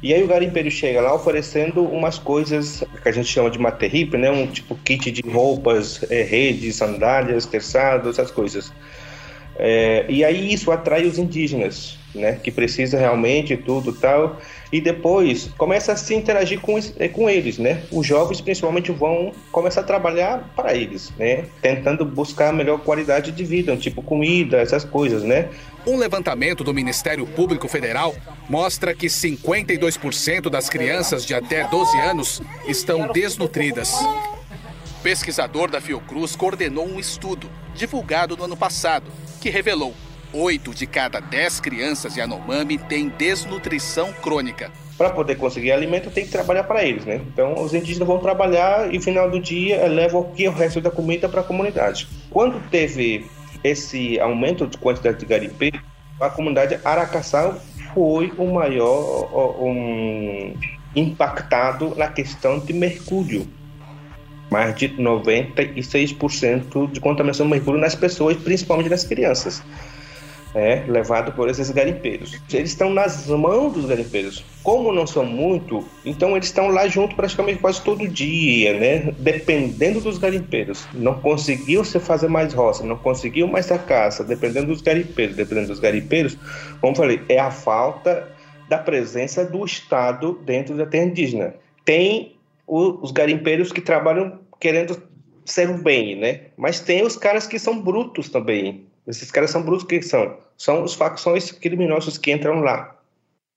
E 0.00 0.14
aí 0.14 0.22
o 0.22 0.28
garimpeiro 0.28 0.70
chega 0.70 1.00
lá 1.00 1.12
oferecendo 1.12 1.82
umas 1.82 2.18
coisas 2.18 2.84
que 3.02 3.08
a 3.08 3.12
gente 3.12 3.28
chama 3.28 3.50
de 3.50 3.58
materripe, 3.58 4.16
né? 4.16 4.30
Um 4.30 4.46
tipo 4.46 4.76
kit 4.76 5.10
de 5.10 5.22
roupas, 5.28 6.04
é, 6.08 6.22
redes, 6.22 6.76
sandálias, 6.76 7.46
terçados, 7.46 8.16
essas 8.16 8.30
coisas. 8.30 8.72
É, 9.56 10.06
e 10.08 10.24
aí 10.24 10.52
isso 10.52 10.70
atrai 10.70 11.04
os 11.04 11.18
indígenas, 11.18 11.97
né? 12.14 12.38
Que 12.42 12.50
precisa 12.50 12.98
realmente 12.98 13.56
tudo 13.56 13.92
tal. 13.92 14.40
E 14.72 14.80
depois 14.80 15.50
começa 15.56 15.92
a 15.92 15.96
se 15.96 16.14
interagir 16.14 16.60
com, 16.60 16.78
com 17.12 17.30
eles, 17.30 17.58
né? 17.58 17.82
Os 17.90 18.06
jovens 18.06 18.40
principalmente 18.40 18.92
vão 18.92 19.32
começar 19.50 19.80
a 19.80 19.84
trabalhar 19.84 20.52
para 20.54 20.74
eles, 20.74 21.12
né? 21.18 21.46
Tentando 21.62 22.04
buscar 22.04 22.50
a 22.50 22.52
melhor 22.52 22.78
qualidade 22.80 23.32
de 23.32 23.44
vida, 23.44 23.76
tipo 23.76 24.02
comida, 24.02 24.58
essas 24.58 24.84
coisas, 24.84 25.22
né? 25.22 25.48
Um 25.86 25.96
levantamento 25.96 26.62
do 26.62 26.74
Ministério 26.74 27.26
Público 27.26 27.66
Federal 27.68 28.14
mostra 28.48 28.94
que 28.94 29.06
52% 29.06 30.50
das 30.50 30.68
crianças 30.68 31.24
de 31.24 31.34
até 31.34 31.66
12 31.66 31.98
anos 31.98 32.42
estão 32.66 33.10
desnutridas. 33.10 33.94
Pesquisador 35.02 35.70
da 35.70 35.80
Fiocruz 35.80 36.36
coordenou 36.36 36.86
um 36.86 36.98
estudo, 36.98 37.48
divulgado 37.74 38.36
no 38.36 38.44
ano 38.44 38.56
passado, 38.56 39.10
que 39.40 39.48
revelou 39.48 39.94
8 40.32 40.74
de 40.74 40.86
cada 40.86 41.20
10 41.20 41.60
crianças 41.60 42.16
Yanomami 42.16 42.78
têm 42.78 43.08
desnutrição 43.08 44.12
crônica. 44.12 44.70
Para 44.96 45.10
poder 45.10 45.36
conseguir 45.36 45.72
alimento, 45.72 46.10
tem 46.10 46.24
que 46.24 46.30
trabalhar 46.30 46.64
para 46.64 46.84
eles, 46.84 47.04
né? 47.04 47.20
Então, 47.32 47.62
os 47.62 47.72
indígenas 47.72 48.06
vão 48.06 48.18
trabalhar 48.18 48.92
e, 48.92 48.96
no 48.96 49.02
final 49.02 49.30
do 49.30 49.40
dia, 49.40 49.86
levam 49.86 50.22
o 50.22 50.32
que 50.32 50.48
o 50.48 50.52
resto 50.52 50.80
da 50.80 50.90
comida 50.90 51.28
para 51.28 51.40
a 51.40 51.44
comunidade. 51.44 52.08
Quando 52.30 52.60
teve 52.68 53.26
esse 53.62 54.18
aumento 54.18 54.66
de 54.66 54.76
quantidade 54.76 55.18
de 55.18 55.26
garimpeiros, 55.26 55.80
a 56.20 56.28
comunidade 56.28 56.80
Aracaçá 56.84 57.56
foi 57.94 58.32
o 58.36 58.52
maior 58.52 59.62
um, 59.62 60.52
impactado 60.96 61.94
na 61.96 62.08
questão 62.08 62.58
de 62.58 62.72
mercúrio. 62.72 63.46
Mais 64.50 64.74
de 64.74 64.88
96% 64.88 66.90
de 66.90 67.00
contaminação 67.00 67.46
de 67.46 67.52
mercúrio 67.52 67.80
nas 67.80 67.94
pessoas, 67.94 68.36
principalmente 68.36 68.88
nas 68.88 69.04
crianças 69.04 69.62
é, 70.54 70.84
levado 70.86 71.32
por 71.32 71.48
esses 71.48 71.70
garimpeiros. 71.70 72.40
Eles 72.52 72.70
estão 72.70 72.90
nas 72.90 73.26
mãos 73.26 73.72
dos 73.72 73.84
garimpeiros. 73.84 74.44
Como 74.62 74.92
não 74.92 75.06
são 75.06 75.24
muito, 75.24 75.86
então 76.04 76.36
eles 76.36 76.46
estão 76.48 76.68
lá 76.68 76.88
junto 76.88 77.14
praticamente 77.14 77.58
quase 77.58 77.82
todo 77.82 78.08
dia, 78.08 78.78
né? 78.78 79.14
Dependendo 79.18 80.00
dos 80.00 80.18
garimpeiros. 80.18 80.86
Não 80.94 81.20
conseguiu 81.20 81.84
se 81.84 81.98
fazer 82.00 82.28
mais 82.28 82.52
roça, 82.52 82.84
não 82.84 82.96
conseguiu 82.96 83.46
mais 83.46 83.70
a 83.70 83.78
caça, 83.78 84.24
dependendo 84.24 84.68
dos 84.68 84.80
garimpeiros. 84.80 85.36
Dependendo 85.36 85.68
dos 85.68 85.80
garimpeiros, 85.80 86.36
como 86.80 86.96
falei, 86.96 87.20
é 87.28 87.38
a 87.38 87.50
falta 87.50 88.28
da 88.68 88.78
presença 88.78 89.44
do 89.44 89.64
Estado 89.64 90.38
dentro 90.44 90.76
da 90.76 90.86
terra 90.86 91.04
indígena. 91.04 91.54
Tem 91.84 92.36
os 92.66 93.10
garimpeiros 93.12 93.72
que 93.72 93.80
trabalham 93.80 94.40
querendo 94.60 95.02
ser 95.44 95.70
o 95.70 95.78
bem, 95.78 96.16
né? 96.16 96.40
Mas 96.56 96.80
tem 96.80 97.02
os 97.02 97.16
caras 97.16 97.46
que 97.46 97.58
são 97.58 97.80
brutos 97.80 98.28
também, 98.28 98.84
esses 99.08 99.30
caras 99.30 99.50
são 99.50 99.62
brutos 99.62 99.86
que 99.86 100.02
são? 100.02 100.36
São 100.56 100.84
os 100.84 100.94
facções 100.94 101.50
criminosos 101.50 102.18
que 102.18 102.30
entram 102.30 102.60
lá, 102.60 102.94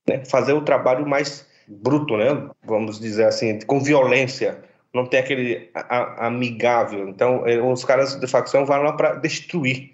né? 0.08 0.24
Fazer 0.26 0.54
o 0.54 0.62
trabalho 0.62 1.06
mais 1.06 1.46
bruto, 1.68 2.16
né? 2.16 2.50
Vamos 2.66 3.00
dizer 3.00 3.26
assim, 3.26 3.60
com 3.60 3.80
violência. 3.80 4.60
Não 4.94 5.06
tem 5.06 5.20
aquele 5.20 5.70
amigável. 6.18 7.08
Então, 7.10 7.46
é, 7.48 7.62
os 7.62 7.84
caras 7.84 8.20
de 8.20 8.28
facção 8.28 8.66
vão 8.66 8.82
lá 8.82 8.94
para 8.94 9.16
destruir, 9.16 9.92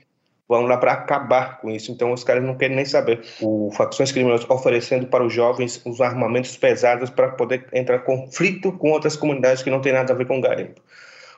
vão 0.47 0.65
lá 0.65 0.77
para 0.77 0.93
acabar 0.93 1.59
com 1.59 1.69
isso. 1.69 1.91
Então, 1.91 2.11
os 2.11 2.23
caras 2.23 2.43
não 2.43 2.55
querem 2.55 2.75
nem 2.75 2.85
saber. 2.85 3.23
O 3.41 3.71
facções 3.71 4.11
criminosas 4.11 4.49
oferecendo 4.49 5.07
para 5.07 5.23
os 5.23 5.33
jovens 5.33 5.81
os 5.85 6.01
armamentos 6.01 6.55
pesados 6.57 7.09
para 7.09 7.29
poder 7.29 7.67
entrar 7.73 7.97
em 7.97 8.05
conflito 8.05 8.71
com 8.71 8.91
outras 8.91 9.15
comunidades 9.15 9.63
que 9.63 9.69
não 9.69 9.81
tem 9.81 9.93
nada 9.93 10.13
a 10.13 10.15
ver 10.15 10.25
com 10.25 10.41
garimpo 10.41 10.81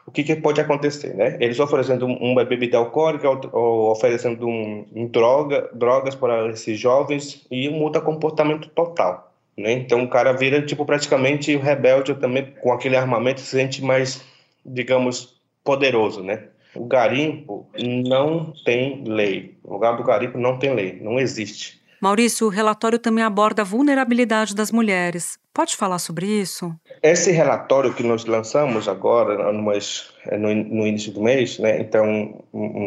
o 0.10 0.12
que, 0.12 0.24
que, 0.24 0.36
pode 0.36 0.60
acontecer, 0.60 1.13
né? 1.13 1.38
Eles 1.39 1.60
oferecendo 1.60 2.08
uma 2.08 2.44
bebida 2.44 2.80
alcoólica 2.80 3.30
ou 3.30 3.92
oferecendo 3.92 4.48
um, 4.48 4.84
um 4.92 5.06
droga, 5.06 5.70
drogas 5.72 6.16
para 6.16 6.50
esses 6.50 6.80
jovens 6.80 7.46
e 7.51 7.70
muda 7.70 8.01
comportamento 8.01 8.68
total, 8.70 9.32
Né? 9.56 9.74
Então 9.74 10.04
o 10.04 10.10
cara 10.10 10.34
vira 10.34 10.66
tipo 10.66 10.84
praticamente 10.84 11.56
rebelde 11.56 12.16
também 12.16 12.56
com 12.60 12.74
aquele 12.74 12.98
armamento 12.98 13.39
se 13.39 13.56
sente 13.56 13.84
mais, 13.84 14.25
digamos, 14.66 15.39
poderoso, 15.63 16.24
né? 16.24 16.46
O 16.74 16.86
garimpo 16.86 17.70
não 17.78 18.51
tem 18.66 19.04
lei. 19.06 19.60
O 19.63 19.74
lugar 19.74 19.96
do 19.96 20.04
garimpo 20.04 20.39
não 20.39 20.58
tem 20.58 20.74
lei, 20.74 21.00
não 21.00 21.20
existe. 21.20 21.78
Maurício, 22.01 22.48
o 22.48 22.50
relatório 22.50 22.98
também 22.98 23.24
aborda 23.24 23.62
a 23.62 23.65
vulnerabilidade 23.65 24.56
das 24.56 24.72
mulheres. 24.72 25.38
Pode 25.53 25.75
falar 25.75 26.00
sobre 26.00 26.25
isso? 26.25 26.74
Esse 27.03 27.32
relatório 27.32 27.94
que 27.94 28.03
nós 28.03 28.24
lançamos 28.24 28.88
agora, 28.88 29.51
no, 29.51 30.56
no, 30.56 30.88
início 30.88 31.12
do 31.12 31.22
mês, 31.22 31.60
né? 31.60 31.82
então, 31.82 32.41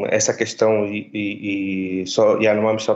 essa 0.08 0.32
questão 0.32 0.86
e, 0.86 1.10
e, 1.12 2.02
e, 2.02 2.06
só, 2.06 2.38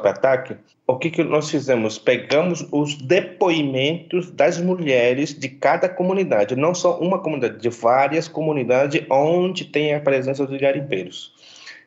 ataque, 0.04 0.56
o 0.86 0.96
que, 0.96 1.10
que 1.10 1.22
nós 1.22 1.50
fizemos? 1.50 1.98
Pegamos 1.98 2.66
os 2.72 2.96
depoimentos 2.96 4.30
das 4.30 4.58
mulheres 4.58 5.38
de 5.38 5.48
cada 5.48 5.88
comunidade, 5.88 6.56
não 6.56 6.74
só 6.74 6.98
uma 6.98 7.18
comunidade, 7.18 7.60
de 7.60 7.68
várias 7.68 8.28
comunidades 8.28 9.04
onde 9.10 9.66
tem 9.66 9.94
a 9.94 10.00
presença 10.00 10.46
dos 10.46 10.58
garimpeiros. 10.58 11.35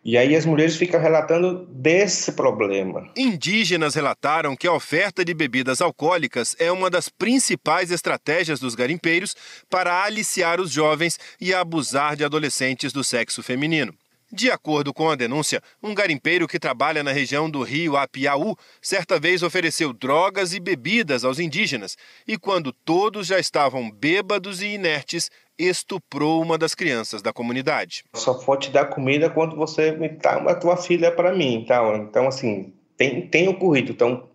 E 0.04 0.18
aí 0.18 0.36
as 0.36 0.46
mulheres 0.46 0.76
ficam 0.76 1.00
relatando 1.00 1.68
desse 1.72 2.32
problema. 2.32 3.10
Indígenas 3.16 3.96
relataram 3.96 4.56
que 4.56 4.68
a 4.68 4.74
oferta 4.74 5.26
de 5.26 5.34
bebidas 5.34 5.82
alcoólicas 5.82 6.56
é 6.58 6.72
uma 6.72 6.90
das 6.90 7.10
principais 7.10 7.92
estratégias 7.92 8.60
dos 8.60 8.76
garimpeiros 8.76 9.36
para 9.70 10.04
aliciar 10.04 10.62
os 10.62 10.72
jovens 10.72 11.20
e 11.40 11.54
abusar 11.54 12.16
de 12.16 12.24
adolescentes 12.24 12.94
do 12.94 13.04
sexo 13.04 13.44
feminino. 13.44 13.94
De 14.32 14.52
acordo 14.52 14.94
com 14.94 15.10
a 15.10 15.16
denúncia, 15.16 15.62
um 15.82 15.94
garimpeiro 15.94 16.48
que 16.48 16.60
trabalha 16.60 17.02
na 17.02 17.12
região 17.12 17.50
do 17.50 17.64
rio 17.64 17.98
Apiaú 17.98 18.56
certa 18.80 19.20
vez 19.20 19.42
ofereceu 19.42 19.92
drogas 19.92 20.54
e 20.54 20.60
bebidas 20.60 21.26
aos 21.26 21.40
indígenas 21.40 21.98
e, 22.28 22.38
quando 22.38 22.72
todos 22.72 23.26
já 23.26 23.40
estavam 23.40 23.90
bêbados 23.90 24.62
e 24.62 24.68
inertes, 24.68 25.32
estuprou 25.60 26.42
uma 26.42 26.58
das 26.58 26.74
crianças 26.74 27.22
da 27.22 27.34
comunidade. 27.34 28.04
Só 28.16 28.34
vou 28.34 28.56
te 28.58 28.72
dar 28.72 28.86
comida 28.86 29.30
quando 29.30 29.56
você 29.56 29.92
me 29.92 30.08
dá 30.08 30.36
a 30.36 30.56
tua 30.56 30.78
filha 30.78 31.12
para 31.12 31.36
mim. 31.36 31.56
Então, 31.56 31.96
então 31.98 32.28
assim, 32.28 32.74
tem, 32.96 33.28
tem 33.28 33.48
ocorrido. 33.50 33.92
Então, 33.92 34.30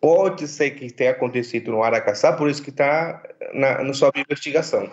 pode 0.00 0.48
ser 0.48 0.70
que 0.70 0.92
tenha 0.92 1.10
acontecido 1.10 1.70
no 1.70 1.82
Aracaçá, 1.82 2.32
por 2.32 2.48
isso 2.48 2.62
que 2.62 2.70
está 2.70 3.22
na, 3.52 3.92
sua 3.92 4.10
investigação. 4.16 4.90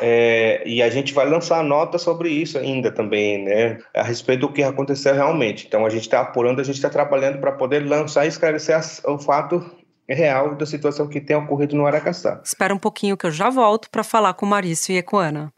É, 0.00 0.62
e 0.66 0.82
a 0.82 0.88
gente 0.88 1.12
vai 1.12 1.28
lançar 1.28 1.62
nota 1.62 1.98
sobre 1.98 2.30
isso 2.30 2.58
ainda 2.58 2.90
também, 2.90 3.44
né? 3.44 3.78
A 3.94 4.02
respeito 4.02 4.40
do 4.40 4.52
que 4.52 4.62
aconteceu 4.62 5.14
realmente. 5.14 5.66
Então 5.66 5.84
a 5.84 5.90
gente 5.90 6.02
está 6.02 6.20
apurando, 6.20 6.60
a 6.60 6.64
gente 6.64 6.76
está 6.76 6.88
trabalhando 6.88 7.38
para 7.38 7.52
poder 7.52 7.86
lançar 7.86 8.24
e 8.24 8.28
esclarecer 8.28 8.80
o 9.04 9.18
fato 9.18 9.81
real 10.08 10.54
da 10.54 10.66
situação 10.66 11.08
que 11.08 11.20
tem 11.20 11.36
ocorrido 11.36 11.76
no 11.76 11.86
Aracaçá. 11.86 12.40
Espera 12.44 12.74
um 12.74 12.78
pouquinho 12.78 13.16
que 13.16 13.26
eu 13.26 13.30
já 13.30 13.50
volto 13.50 13.88
para 13.90 14.04
falar 14.04 14.34
com 14.34 14.46
Marício 14.46 14.92
e 14.92 14.98
Ecoana. 14.98 15.52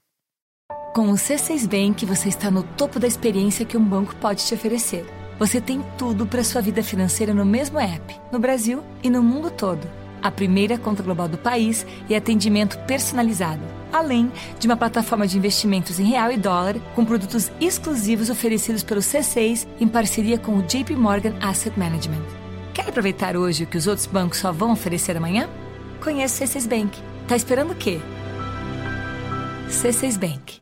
Com 0.94 1.10
o 1.10 1.14
C6 1.14 1.66
Bank, 1.66 2.06
você 2.06 2.28
está 2.28 2.50
no 2.50 2.62
topo 2.62 3.00
da 3.00 3.06
experiência 3.06 3.64
que 3.64 3.76
um 3.76 3.84
banco 3.84 4.14
pode 4.16 4.46
te 4.46 4.54
oferecer. 4.54 5.04
Você 5.38 5.60
tem 5.60 5.84
tudo 5.98 6.24
para 6.24 6.44
sua 6.44 6.60
vida 6.60 6.82
financeira 6.82 7.34
no 7.34 7.44
mesmo 7.44 7.80
app, 7.80 8.20
no 8.30 8.38
Brasil 8.38 8.80
e 9.02 9.10
no 9.10 9.20
mundo 9.20 9.50
todo. 9.50 9.84
A 10.22 10.30
primeira 10.30 10.78
conta 10.78 11.02
global 11.02 11.28
do 11.28 11.36
país 11.36 11.84
e 12.08 12.14
atendimento 12.14 12.78
personalizado, 12.86 13.60
além 13.92 14.30
de 14.58 14.66
uma 14.68 14.76
plataforma 14.76 15.26
de 15.26 15.36
investimentos 15.36 15.98
em 15.98 16.04
real 16.04 16.30
e 16.30 16.36
dólar 16.36 16.76
com 16.94 17.04
produtos 17.04 17.50
exclusivos 17.60 18.30
oferecidos 18.30 18.84
pelo 18.84 19.00
C6 19.00 19.66
em 19.80 19.88
parceria 19.88 20.38
com 20.38 20.56
o 20.56 20.62
JP 20.62 20.94
Morgan 20.94 21.34
Asset 21.42 21.78
Management. 21.78 22.43
Quer 22.74 22.88
aproveitar 22.88 23.36
hoje 23.36 23.62
o 23.62 23.66
que 23.68 23.76
os 23.76 23.86
outros 23.86 24.04
bancos 24.04 24.38
só 24.38 24.50
vão 24.50 24.72
oferecer 24.72 25.16
amanhã? 25.16 25.48
Conheça 26.02 26.42
o 26.42 26.48
C6 26.48 26.68
Bank. 26.68 26.98
Tá 27.28 27.36
esperando 27.36 27.70
o 27.70 27.76
quê? 27.76 28.00
C6 29.68 30.18
Bank. 30.18 30.56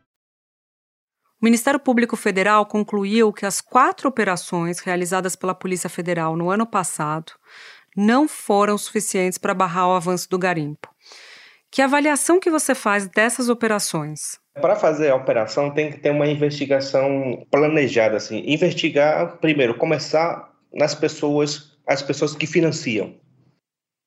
O 1.40 1.45
Ministério 1.45 1.81
Público 1.81 2.14
Federal 2.14 2.66
concluiu 2.66 3.33
que 3.33 3.47
as 3.47 3.62
quatro 3.62 4.11
operações 4.11 4.78
realizadas 4.81 5.35
pela 5.35 5.54
Polícia 5.54 5.88
Federal 5.88 6.37
no 6.37 6.50
ano 6.50 6.66
passado 6.66 7.33
não 7.97 8.28
foram 8.28 8.76
suficientes 8.76 9.38
para 9.38 9.55
barrar 9.55 9.88
o 9.88 9.94
avanço 9.94 10.29
do 10.29 10.38
garimpo. 10.38 10.88
Que 11.70 11.81
avaliação 11.81 12.38
que 12.38 12.51
você 12.51 12.75
faz 12.75 13.09
dessas 13.09 13.48
operações? 13.48 14.38
Para 14.61 14.77
fazer 14.77 15.11
a 15.11 15.16
operação 15.16 15.70
tem 15.70 15.90
que 15.90 15.98
ter 15.98 16.11
uma 16.11 16.27
investigação 16.27 17.46
planejada, 17.51 18.18
assim, 18.18 18.44
investigar 18.46 19.38
primeiro, 19.38 19.79
começar 19.79 20.53
nas 20.75 20.94
pessoas 20.94 21.71
as 21.87 22.03
pessoas 22.03 22.35
que 22.35 22.47
financiam. 22.47 23.14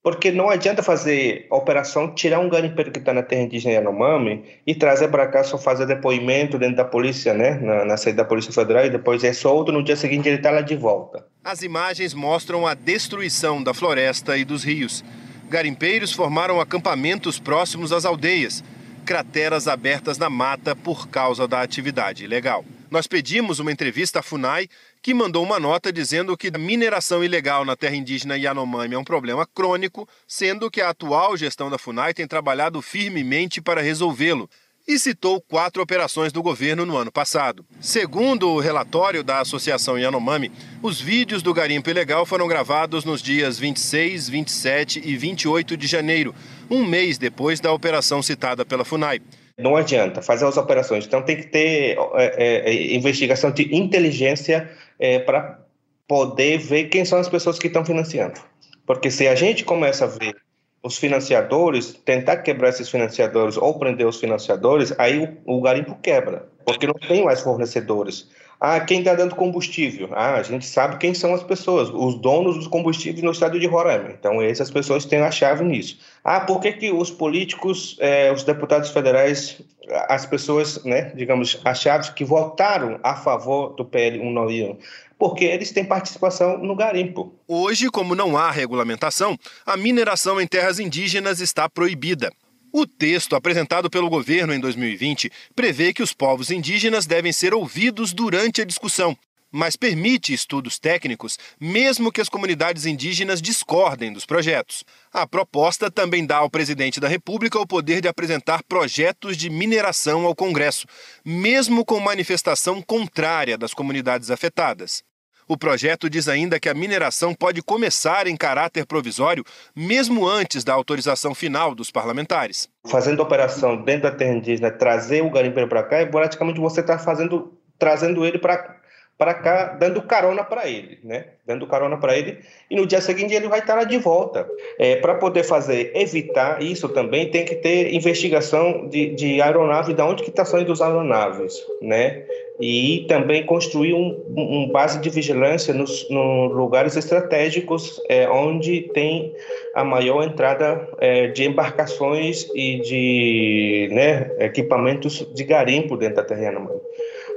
Porque 0.05 0.31
não 0.31 0.51
adianta 0.51 0.83
fazer 0.83 1.47
operação, 1.49 2.13
tirar 2.13 2.39
um 2.39 2.47
garimpeiro 2.47 2.91
que 2.91 2.99
está 2.99 3.11
na 3.11 3.23
terra 3.23 3.41
indígena 3.41 3.73
Yanomami 3.73 4.43
e 4.65 4.75
trazer 4.75 5.07
para 5.07 5.27
cá, 5.27 5.43
só 5.43 5.57
fazer 5.57 5.87
depoimento 5.87 6.59
dentro 6.59 6.75
da 6.75 6.85
polícia, 6.85 7.33
né? 7.33 7.55
Na, 7.55 7.83
na 7.85 7.97
sede 7.97 8.15
da 8.15 8.23
Polícia 8.23 8.53
Federal 8.53 8.85
e 8.85 8.91
depois 8.91 9.23
é 9.23 9.33
solto, 9.33 9.71
no 9.71 9.83
dia 9.83 9.95
seguinte 9.95 10.29
ele 10.29 10.37
está 10.37 10.51
lá 10.51 10.61
de 10.61 10.75
volta. 10.75 11.25
As 11.43 11.63
imagens 11.63 12.13
mostram 12.13 12.67
a 12.67 12.75
destruição 12.75 13.63
da 13.63 13.73
floresta 13.73 14.37
e 14.37 14.45
dos 14.45 14.63
rios. 14.63 15.03
Garimpeiros 15.49 16.13
formaram 16.13 16.61
acampamentos 16.61 17.39
próximos 17.39 17.91
às 17.91 18.05
aldeias, 18.05 18.63
crateras 19.05 19.67
abertas 19.67 20.19
na 20.19 20.29
mata 20.29 20.75
por 20.75 21.07
causa 21.07 21.47
da 21.47 21.63
atividade 21.63 22.23
ilegal. 22.23 22.63
Nós 22.91 23.07
pedimos 23.07 23.59
uma 23.59 23.71
entrevista 23.71 24.19
à 24.19 24.23
FUNAI, 24.23 24.69
que 25.05 25.13
mandou 25.13 25.43
uma 25.43 25.59
nota 25.59 25.93
dizendo 25.93 26.35
que 26.35 26.47
a 26.51 26.57
mineração 26.57 27.23
ilegal 27.23 27.63
na 27.63 27.75
terra 27.75 27.95
indígena 27.95 28.35
Yanomami 28.35 28.95
é 28.95 28.97
um 28.97 29.03
problema 29.03 29.45
crônico, 29.45 30.09
sendo 30.27 30.71
que 30.71 30.81
a 30.81 30.89
atual 30.89 31.37
gestão 31.37 31.69
da 31.69 31.77
FUNAI 31.77 32.11
tem 32.11 32.25
trabalhado 32.25 32.81
firmemente 32.81 33.61
para 33.61 33.83
resolvê-lo 33.83 34.49
e 34.87 34.97
citou 34.97 35.39
quatro 35.39 35.79
operações 35.83 36.33
do 36.33 36.41
governo 36.41 36.87
no 36.87 36.97
ano 36.97 37.11
passado. 37.11 37.63
Segundo 37.79 38.49
o 38.49 38.59
relatório 38.59 39.23
da 39.23 39.41
Associação 39.41 39.95
Yanomami, 39.95 40.51
os 40.81 40.99
vídeos 40.99 41.43
do 41.43 41.53
garimpo 41.53 41.87
ilegal 41.87 42.25
foram 42.25 42.47
gravados 42.47 43.05
nos 43.05 43.21
dias 43.21 43.59
26, 43.59 44.27
27 44.27 45.01
e 45.05 45.15
28 45.15 45.77
de 45.77 45.85
janeiro, 45.85 46.33
um 46.67 46.83
mês 46.83 47.19
depois 47.19 47.59
da 47.59 47.71
operação 47.71 48.23
citada 48.23 48.65
pela 48.65 48.83
FUNAI. 48.83 49.21
Não 49.57 49.75
adianta 49.75 50.21
fazer 50.21 50.45
as 50.45 50.57
operações. 50.57 51.05
Então 51.05 51.21
tem 51.21 51.37
que 51.37 51.47
ter 51.47 51.95
é, 52.15 52.71
é, 52.71 52.93
investigação 52.95 53.51
de 53.51 53.73
inteligência 53.73 54.69
é, 54.99 55.19
para 55.19 55.59
poder 56.07 56.57
ver 56.57 56.85
quem 56.85 57.03
são 57.03 57.19
as 57.19 57.29
pessoas 57.29 57.59
que 57.59 57.67
estão 57.67 57.85
financiando. 57.85 58.39
Porque 58.85 59.09
se 59.09 59.27
a 59.27 59.35
gente 59.35 59.63
começa 59.63 60.05
a 60.05 60.07
ver 60.07 60.35
os 60.83 60.97
financiadores, 60.97 61.93
tentar 62.05 62.37
quebrar 62.37 62.69
esses 62.69 62.89
financiadores 62.89 63.57
ou 63.57 63.79
prender 63.79 64.05
os 64.05 64.19
financiadores, 64.19 64.93
aí 64.99 65.17
o, 65.45 65.57
o 65.57 65.61
garimpo 65.61 65.97
quebra, 66.01 66.47
porque 66.63 66.85
não 66.85 66.93
tem 66.93 67.25
mais 67.25 67.41
fornecedores. 67.41 68.29
Ah, 68.59 68.79
quem 68.79 68.99
está 68.99 69.13
dando 69.13 69.35
combustível? 69.35 70.09
Ah, 70.13 70.35
a 70.35 70.43
gente 70.43 70.65
sabe 70.65 70.97
quem 70.97 71.13
são 71.13 71.33
as 71.33 71.43
pessoas, 71.43 71.89
os 71.89 72.15
donos 72.15 72.55
dos 72.55 72.67
combustíveis 72.67 73.23
no 73.23 73.31
estado 73.31 73.59
de 73.59 73.67
Roraima. 73.67 74.11
Então, 74.11 74.41
essas 74.41 74.71
pessoas 74.71 75.05
têm 75.05 75.19
a 75.19 75.31
chave 75.31 75.63
nisso. 75.63 75.99
Ah, 76.23 76.39
por 76.39 76.59
que, 76.59 76.71
que 76.71 76.91
os 76.91 77.11
políticos, 77.11 77.97
eh, 77.99 78.31
os 78.31 78.43
deputados 78.43 78.89
federais, 78.89 79.61
as 80.07 80.25
pessoas, 80.25 80.83
né, 80.83 81.11
digamos, 81.15 81.59
acharam 81.63 82.13
que 82.13 82.23
votaram 82.23 82.99
a 83.03 83.15
favor 83.15 83.75
do 83.75 83.85
PL 83.85 84.19
191? 84.19 84.77
Porque 85.17 85.45
eles 85.45 85.71
têm 85.71 85.85
participação 85.85 86.57
no 86.57 86.75
garimpo. 86.75 87.33
Hoje, 87.47 87.89
como 87.89 88.15
não 88.15 88.37
há 88.37 88.51
regulamentação, 88.51 89.37
a 89.65 89.77
mineração 89.77 90.41
em 90.41 90.47
terras 90.47 90.79
indígenas 90.79 91.39
está 91.39 91.69
proibida. 91.69 92.31
O 92.77 92.85
texto 92.85 93.37
apresentado 93.37 93.89
pelo 93.89 94.09
governo 94.09 94.53
em 94.53 94.59
2020 94.59 95.31
prevê 95.55 95.93
que 95.93 96.03
os 96.03 96.11
povos 96.11 96.51
indígenas 96.51 97.05
devem 97.05 97.31
ser 97.31 97.53
ouvidos 97.53 98.11
durante 98.11 98.61
a 98.61 98.65
discussão, 98.65 99.17
mas 99.49 99.77
permite 99.77 100.33
estudos 100.33 100.77
técnicos, 100.77 101.39
mesmo 101.57 102.11
que 102.11 102.19
as 102.19 102.27
comunidades 102.27 102.85
indígenas 102.85 103.41
discordem 103.41 104.11
dos 104.11 104.25
projetos. 104.25 104.83
A 105.13 105.25
proposta 105.25 105.89
também 105.89 106.25
dá 106.25 106.35
ao 106.35 106.49
presidente 106.49 106.99
da 106.99 107.07
República 107.07 107.57
o 107.57 107.65
poder 107.65 108.01
de 108.01 108.09
apresentar 108.09 108.61
projetos 108.67 109.37
de 109.37 109.49
mineração 109.49 110.25
ao 110.25 110.35
Congresso, 110.35 110.85
mesmo 111.23 111.85
com 111.85 111.97
manifestação 112.01 112.81
contrária 112.81 113.57
das 113.57 113.73
comunidades 113.73 114.29
afetadas. 114.29 115.01
O 115.47 115.55
projeto 115.55 116.09
diz 116.09 116.27
ainda 116.27 116.59
que 116.59 116.67
a 116.67 116.73
mineração 116.73 117.31
pode 117.35 117.61
começar 117.61 118.25
em 118.25 118.35
caráter 118.35 118.83
provisório, 118.83 119.43
mesmo 119.75 120.27
antes 120.27 120.63
da 120.63 120.73
autorização 120.73 121.35
final 121.35 121.75
dos 121.75 121.91
parlamentares. 121.91 122.67
Fazendo 122.87 123.21
operação 123.21 123.77
dentro 123.83 124.09
da 124.09 124.11
terra 124.11 124.33
indígena, 124.33 124.71
trazer 124.71 125.21
o 125.21 125.29
garimpeiro 125.29 125.69
para 125.69 125.83
cá, 125.83 125.97
é 125.97 126.05
praticamente 126.07 126.59
você 126.59 126.81
está 126.81 126.97
fazendo, 126.97 127.53
trazendo 127.77 128.25
ele 128.25 128.39
para 128.39 128.75
para 129.17 129.33
cá, 129.33 129.77
dando 129.79 130.01
carona 130.01 130.43
para 130.43 130.67
ele, 130.67 130.99
né? 131.03 131.25
Dando 131.45 131.65
carona 131.67 131.97
para 131.97 132.17
ele, 132.17 132.39
e 132.69 132.75
no 132.75 132.85
dia 132.85 132.99
seguinte 132.99 133.33
ele 133.33 133.47
vai 133.47 133.59
estar 133.59 133.75
lá 133.75 133.85
de 133.85 133.97
volta. 133.97 134.45
É, 134.77 134.97
para 134.97 135.15
poder 135.15 135.43
fazer, 135.43 135.91
evitar 135.95 136.61
isso 136.61 136.89
também, 136.89 137.31
tem 137.31 137.45
que 137.45 137.55
ter 137.55 137.93
investigação 137.93 138.87
de, 138.89 139.15
de 139.15 139.41
aeronave, 139.41 139.93
de 139.93 140.01
onde 140.01 140.23
que 140.23 140.29
está 140.29 140.43
saindo 140.43 140.71
as 140.71 140.81
aeronaves, 140.81 141.55
né? 141.81 142.25
E 142.59 143.05
também 143.07 143.45
construir 143.45 143.93
um, 143.93 144.21
um 144.35 144.69
base 144.71 144.99
de 144.99 145.09
vigilância 145.09 145.73
nos, 145.73 146.09
nos 146.09 146.53
lugares 146.53 146.95
estratégicos, 146.97 148.01
é, 148.09 148.27
onde 148.29 148.81
tem 148.93 149.33
a 149.73 149.83
maior 149.83 150.23
entrada 150.23 150.87
é, 150.99 151.27
de 151.27 151.45
embarcações 151.45 152.49
e 152.53 152.79
de 152.81 153.89
né, 153.91 154.31
equipamentos 154.39 155.25
de 155.33 155.43
garimpo 155.43 155.97
dentro 155.97 156.17
da 156.17 156.23
terra 156.23 156.41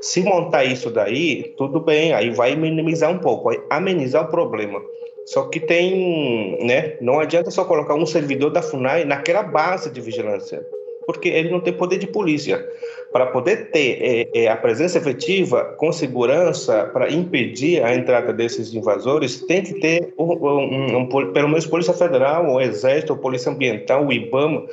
se 0.00 0.22
montar 0.22 0.64
isso 0.64 0.90
daí, 0.90 1.54
tudo 1.56 1.80
bem, 1.80 2.12
aí 2.12 2.30
vai 2.30 2.54
minimizar 2.54 3.10
um 3.10 3.18
pouco, 3.18 3.44
vai 3.44 3.58
amenizar 3.70 4.24
o 4.24 4.30
problema. 4.30 4.80
Só 5.26 5.44
que 5.44 5.60
tem, 5.60 6.58
né? 6.64 6.96
Não 7.00 7.20
adianta 7.20 7.50
só 7.50 7.64
colocar 7.64 7.94
um 7.94 8.06
servidor 8.06 8.50
da 8.50 8.62
FUNAI 8.62 9.04
naquela 9.04 9.42
base 9.42 9.90
de 9.90 10.00
vigilância, 10.00 10.64
porque 11.04 11.28
ele 11.28 11.50
não 11.50 11.60
tem 11.60 11.72
poder 11.72 11.98
de 11.98 12.06
polícia. 12.06 12.66
Para 13.12 13.26
poder 13.26 13.70
ter 13.70 13.98
é, 14.00 14.44
é, 14.44 14.48
a 14.48 14.56
presença 14.56 14.96
efetiva 14.96 15.76
com 15.78 15.92
segurança 15.92 16.88
para 16.92 17.10
impedir 17.10 17.84
a 17.84 17.94
entrada 17.94 18.32
desses 18.32 18.72
invasores, 18.72 19.42
tem 19.46 19.62
que 19.62 19.74
ter 19.80 20.14
um, 20.18 20.32
um, 20.32 20.96
um, 20.98 21.06
pelo 21.06 21.48
menos 21.48 21.66
Polícia 21.66 21.92
Federal, 21.92 22.46
o 22.46 22.60
Exército, 22.60 23.12
a 23.12 23.16
Polícia 23.16 23.52
Ambiental, 23.52 24.06
o 24.06 24.12
IBAMA, 24.12 24.66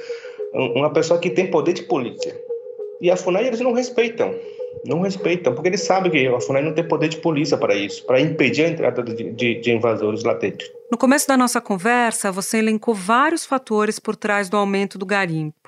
uma 0.54 0.90
pessoa 0.90 1.20
que 1.20 1.30
tem 1.30 1.48
poder 1.48 1.74
de 1.74 1.84
polícia. 1.84 2.34
E 3.02 3.12
a 3.12 3.18
FUNAI 3.18 3.48
eles 3.48 3.60
não 3.60 3.74
respeitam 3.74 4.34
não 4.86 5.02
respeitam, 5.02 5.54
porque 5.54 5.70
eles 5.70 5.82
sabem 5.82 6.12
que 6.12 6.28
a 6.28 6.40
FUNAI 6.40 6.64
não 6.64 6.74
tem 6.74 6.88
poder 6.88 7.10
de 7.10 7.18
polícia 7.18 7.58
para 7.58 7.76
isso, 7.76 8.06
para 8.06 8.20
impedir 8.20 8.66
a 8.66 8.70
entrada 8.70 9.04
de, 9.04 9.32
de, 9.32 9.62
de, 9.62 9.72
invasores 9.72 10.24
lá 10.24 10.34
dentro. 10.34 10.68
No 10.92 10.98
começo 10.98 11.28
da 11.28 11.38
nossa 11.38 11.62
conversa, 11.62 12.32
você 12.32 12.58
elencou 12.58 12.94
vários 12.94 13.46
fatores 13.46 14.00
por 14.00 14.16
trás 14.16 14.50
do 14.50 14.58
aumento 14.58 14.98
do 14.98 15.06
garimpo. 15.06 15.66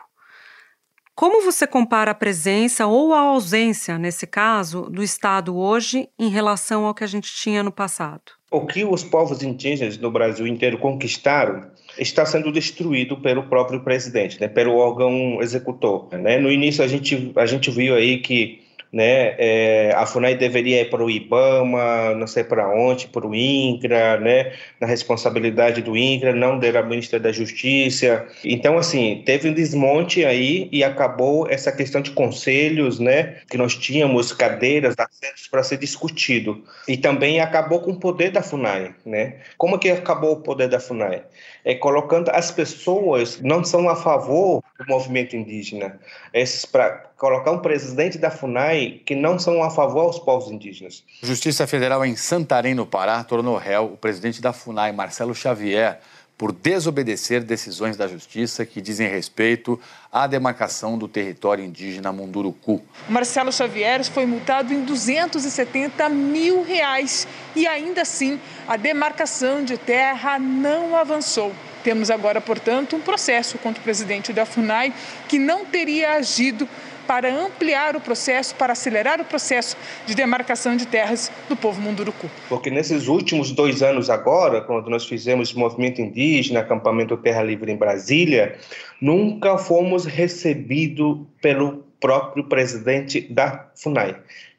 Como 1.16 1.44
você 1.44 1.66
compara 1.66 2.12
a 2.12 2.14
presença 2.14 2.86
ou 2.86 3.12
a 3.12 3.22
ausência, 3.22 3.98
nesse 3.98 4.28
caso, 4.28 4.84
do 4.84 5.02
Estado 5.02 5.58
hoje 5.58 6.08
em 6.20 6.30
relação 6.30 6.86
ao 6.86 6.94
que 6.94 7.04
a 7.04 7.08
gente 7.08 7.34
tinha 7.34 7.64
no 7.64 7.72
passado? 7.72 8.22
O 8.52 8.68
que 8.68 8.86
os 8.86 9.04
povos 9.04 9.42
indígenas 9.42 9.98
no 9.98 10.12
Brasil 10.12 10.46
inteiro 10.46 10.78
conquistaram 10.78 11.72
está 11.98 12.24
sendo 12.24 12.52
destruído 12.52 13.18
pelo 13.18 13.50
próprio 13.50 13.84
presidente, 13.84 14.40
né, 14.40 14.48
pelo 14.48 14.76
órgão 14.76 15.42
executor. 15.42 16.08
Né? 16.12 16.38
No 16.38 16.52
início 16.52 16.84
a 16.84 16.88
gente, 16.88 17.32
a 17.36 17.48
gente 17.48 17.72
viu 17.72 17.96
aí 17.96 18.20
que 18.20 18.67
né? 18.92 19.36
É, 19.38 19.94
a 19.96 20.06
FUNAI 20.06 20.36
deveria 20.36 20.82
ir 20.82 20.90
para 20.90 21.04
o 21.04 21.10
IBAMA, 21.10 22.16
não 22.16 22.28
sei 22.28 22.44
para 22.44 22.70
onde, 22.70 23.08
para 23.08 23.26
o 23.26 23.36
INCRA, 23.36 24.20
né? 24.20 24.54
Na 24.80 24.88
responsabilidade 24.88 25.82
do 25.82 25.96
INCRA, 25.96 26.34
não 26.34 26.60
da 26.60 26.82
ministra 26.82 27.20
da 27.20 27.32
Justiça. 27.32 28.26
Então, 28.44 28.78
assim, 28.78 29.22
teve 29.26 29.50
um 29.50 29.54
desmonte 29.54 30.26
aí 30.26 30.70
e 30.72 30.84
acabou 30.84 31.50
essa 31.50 31.72
questão 31.72 32.02
de 32.02 32.12
conselhos, 32.12 33.00
né? 33.00 33.38
Que 33.50 33.58
nós 33.58 33.76
tínhamos 33.76 34.32
cadeiras, 34.32 34.96
assentos 34.98 35.48
para 35.48 35.64
ser 35.64 35.78
discutido. 35.78 36.64
E 36.88 36.98
também 36.98 37.40
acabou 37.40 37.82
com 37.82 37.92
o 37.92 38.00
poder 38.00 38.32
da 38.32 38.42
FUNAI, 38.42 38.94
né? 39.06 39.36
Como 39.58 39.78
que 39.78 39.90
acabou 39.90 40.34
o 40.34 40.42
poder 40.42 40.68
da 40.70 40.80
FUNAI? 40.80 41.24
É 41.66 41.76
colocando 41.76 42.30
as 42.30 42.50
pessoas 42.50 43.42
não 43.42 43.64
são 43.64 43.90
a 43.90 43.96
favor 43.96 44.64
do 44.80 44.86
movimento 44.88 45.36
indígena, 45.36 46.00
esses 46.34 46.66
para 46.66 47.08
colocar 47.18 47.52
um 47.52 47.60
presidente 47.60 48.18
da 48.18 48.30
FUNAI 48.30 49.02
que 49.04 49.16
não 49.16 49.40
são 49.40 49.64
a 49.64 49.72
favor 49.72 50.02
aos 50.02 50.20
povos 50.20 50.52
indígenas. 50.52 51.04
Justiça 51.22 51.66
Federal 51.66 52.06
em 52.06 52.16
Santarém, 52.16 52.76
no 52.76 52.86
Pará, 52.86 53.24
tornou 53.24 53.58
réu 53.58 53.86
o 53.86 53.98
presidente 53.98 54.40
da 54.42 54.54
FUNAI, 54.54 54.92
Marcelo 54.92 55.34
Xavier, 55.34 56.00
por 56.38 56.52
desobedecer 56.52 57.44
decisões 57.44 57.98
da 57.98 58.08
Justiça 58.08 58.64
que 58.64 58.80
dizem 58.80 59.08
respeito 59.08 59.80
à 60.14 60.28
demarcação 60.28 60.96
do 60.96 61.08
território 61.08 61.66
indígena 61.66 62.12
Munduruku. 62.12 62.84
Marcelo 63.10 63.52
Xavier 63.52 64.06
foi 64.06 64.28
multado 64.28 64.72
em 64.72 64.84
270 64.84 66.08
mil 66.10 66.62
reais 66.62 67.28
e 67.56 67.66
ainda 67.66 68.04
assim 68.04 68.40
a 68.68 68.78
demarcação 68.78 69.66
de 69.66 69.80
terra 69.80 70.38
não 70.38 70.96
avançou. 70.96 71.52
Temos 71.84 72.12
agora, 72.12 72.40
portanto, 72.40 72.96
um 72.96 73.02
processo 73.02 73.58
contra 73.58 73.80
o 73.80 73.84
presidente 73.84 74.32
da 74.34 74.46
FUNAI 74.46 74.94
que 75.28 75.40
não 75.40 75.66
teria 75.66 76.14
agido 76.14 76.68
para 77.08 77.34
ampliar 77.34 77.96
o 77.96 78.02
processo, 78.02 78.54
para 78.56 78.74
acelerar 78.74 79.22
o 79.22 79.26
processo 79.26 79.78
de 80.06 80.14
demarcação 80.14 80.76
de 80.76 80.86
terras 80.86 81.32
do 81.48 81.56
povo 81.56 81.82
Munduruku. 81.82 82.30
Porque 82.50 82.70
nesses 82.70 83.08
últimos 83.08 83.52
dois 83.52 83.82
anos 83.82 84.10
agora, 84.10 84.62
quando 84.62 84.90
nós 84.90 85.08
fizemos 85.08 85.54
o 85.54 85.60
movimento 85.60 86.02
indígena, 86.02 86.60
acampamento 86.60 87.16
Terra 87.18 87.42
Livre 87.42 87.72
em 87.72 87.78
Brasília, 87.78 88.58
nunca 89.02 89.58
fomos 89.58 90.06
recebidos 90.06 91.20
pelo 91.42 91.86
próprio 92.00 92.44
presidente 92.44 93.22
da 93.22 93.70
FUNAI, 93.76 94.18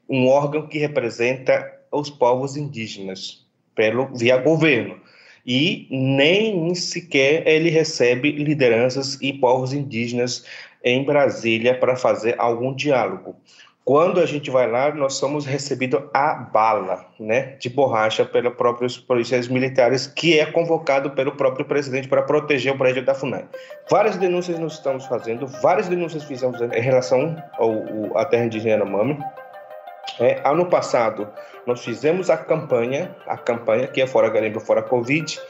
um 0.09 0.27
órgão 0.27 0.67
que 0.67 0.79
representa 0.79 1.71
os 1.93 2.11
povos 2.11 2.57
indígenas, 2.57 3.47
pelo 3.75 4.07
via 4.15 4.37
governo 4.39 4.99
e 5.49 5.87
nem 5.91 6.75
sequer 6.75 7.47
ele 7.49 7.71
recebe 7.71 8.33
lideranças 8.33 9.17
e 9.23 9.33
povos 9.33 9.73
indígenas 9.73 10.45
em 10.83 11.05
Brasília 11.05 11.79
para 11.79 11.97
fazer 11.97 12.35
algum 12.39 12.75
diálogo. 12.75 13.37
Quando 13.89 14.21
a 14.21 14.27
gente 14.27 14.51
vai 14.51 14.71
lá, 14.71 14.95
nós 14.95 15.15
somos 15.15 15.47
recebidos 15.47 16.03
a 16.13 16.35
bala, 16.35 17.07
né, 17.19 17.57
de 17.59 17.71
borracha 17.71 18.23
pelos 18.23 18.53
próprios 18.53 18.99
policiais 18.99 19.49
militares, 19.49 20.07
que 20.07 20.39
é 20.39 20.45
convocado 20.45 21.13
pelo 21.13 21.33
próprio 21.33 21.65
presidente 21.65 22.07
para 22.07 22.21
proteger 22.21 22.75
o 22.75 22.77
prédio 22.77 23.03
da 23.03 23.15
FUNAI. 23.15 23.47
Várias 23.91 24.19
denúncias 24.19 24.59
nós 24.59 24.75
estamos 24.75 25.07
fazendo, 25.07 25.47
várias 25.63 25.89
denúncias 25.89 26.23
fizemos 26.25 26.61
em 26.61 26.81
relação 26.83 27.43
ao, 27.55 28.15
à 28.15 28.27
terra 28.27 28.45
indígena 28.45 28.85
Mami. 28.85 29.19
É, 30.21 30.39
ano 30.45 30.67
passado, 30.67 31.27
nós 31.67 31.83
fizemos 31.83 32.29
a 32.29 32.37
campanha, 32.37 33.17
a 33.27 33.39
campanha 33.39 33.87
que 33.87 34.03
é 34.03 34.07
Fora 34.07 34.29
Garimpo, 34.29 34.61
Fora 34.61 34.83
Covid, 34.83 35.41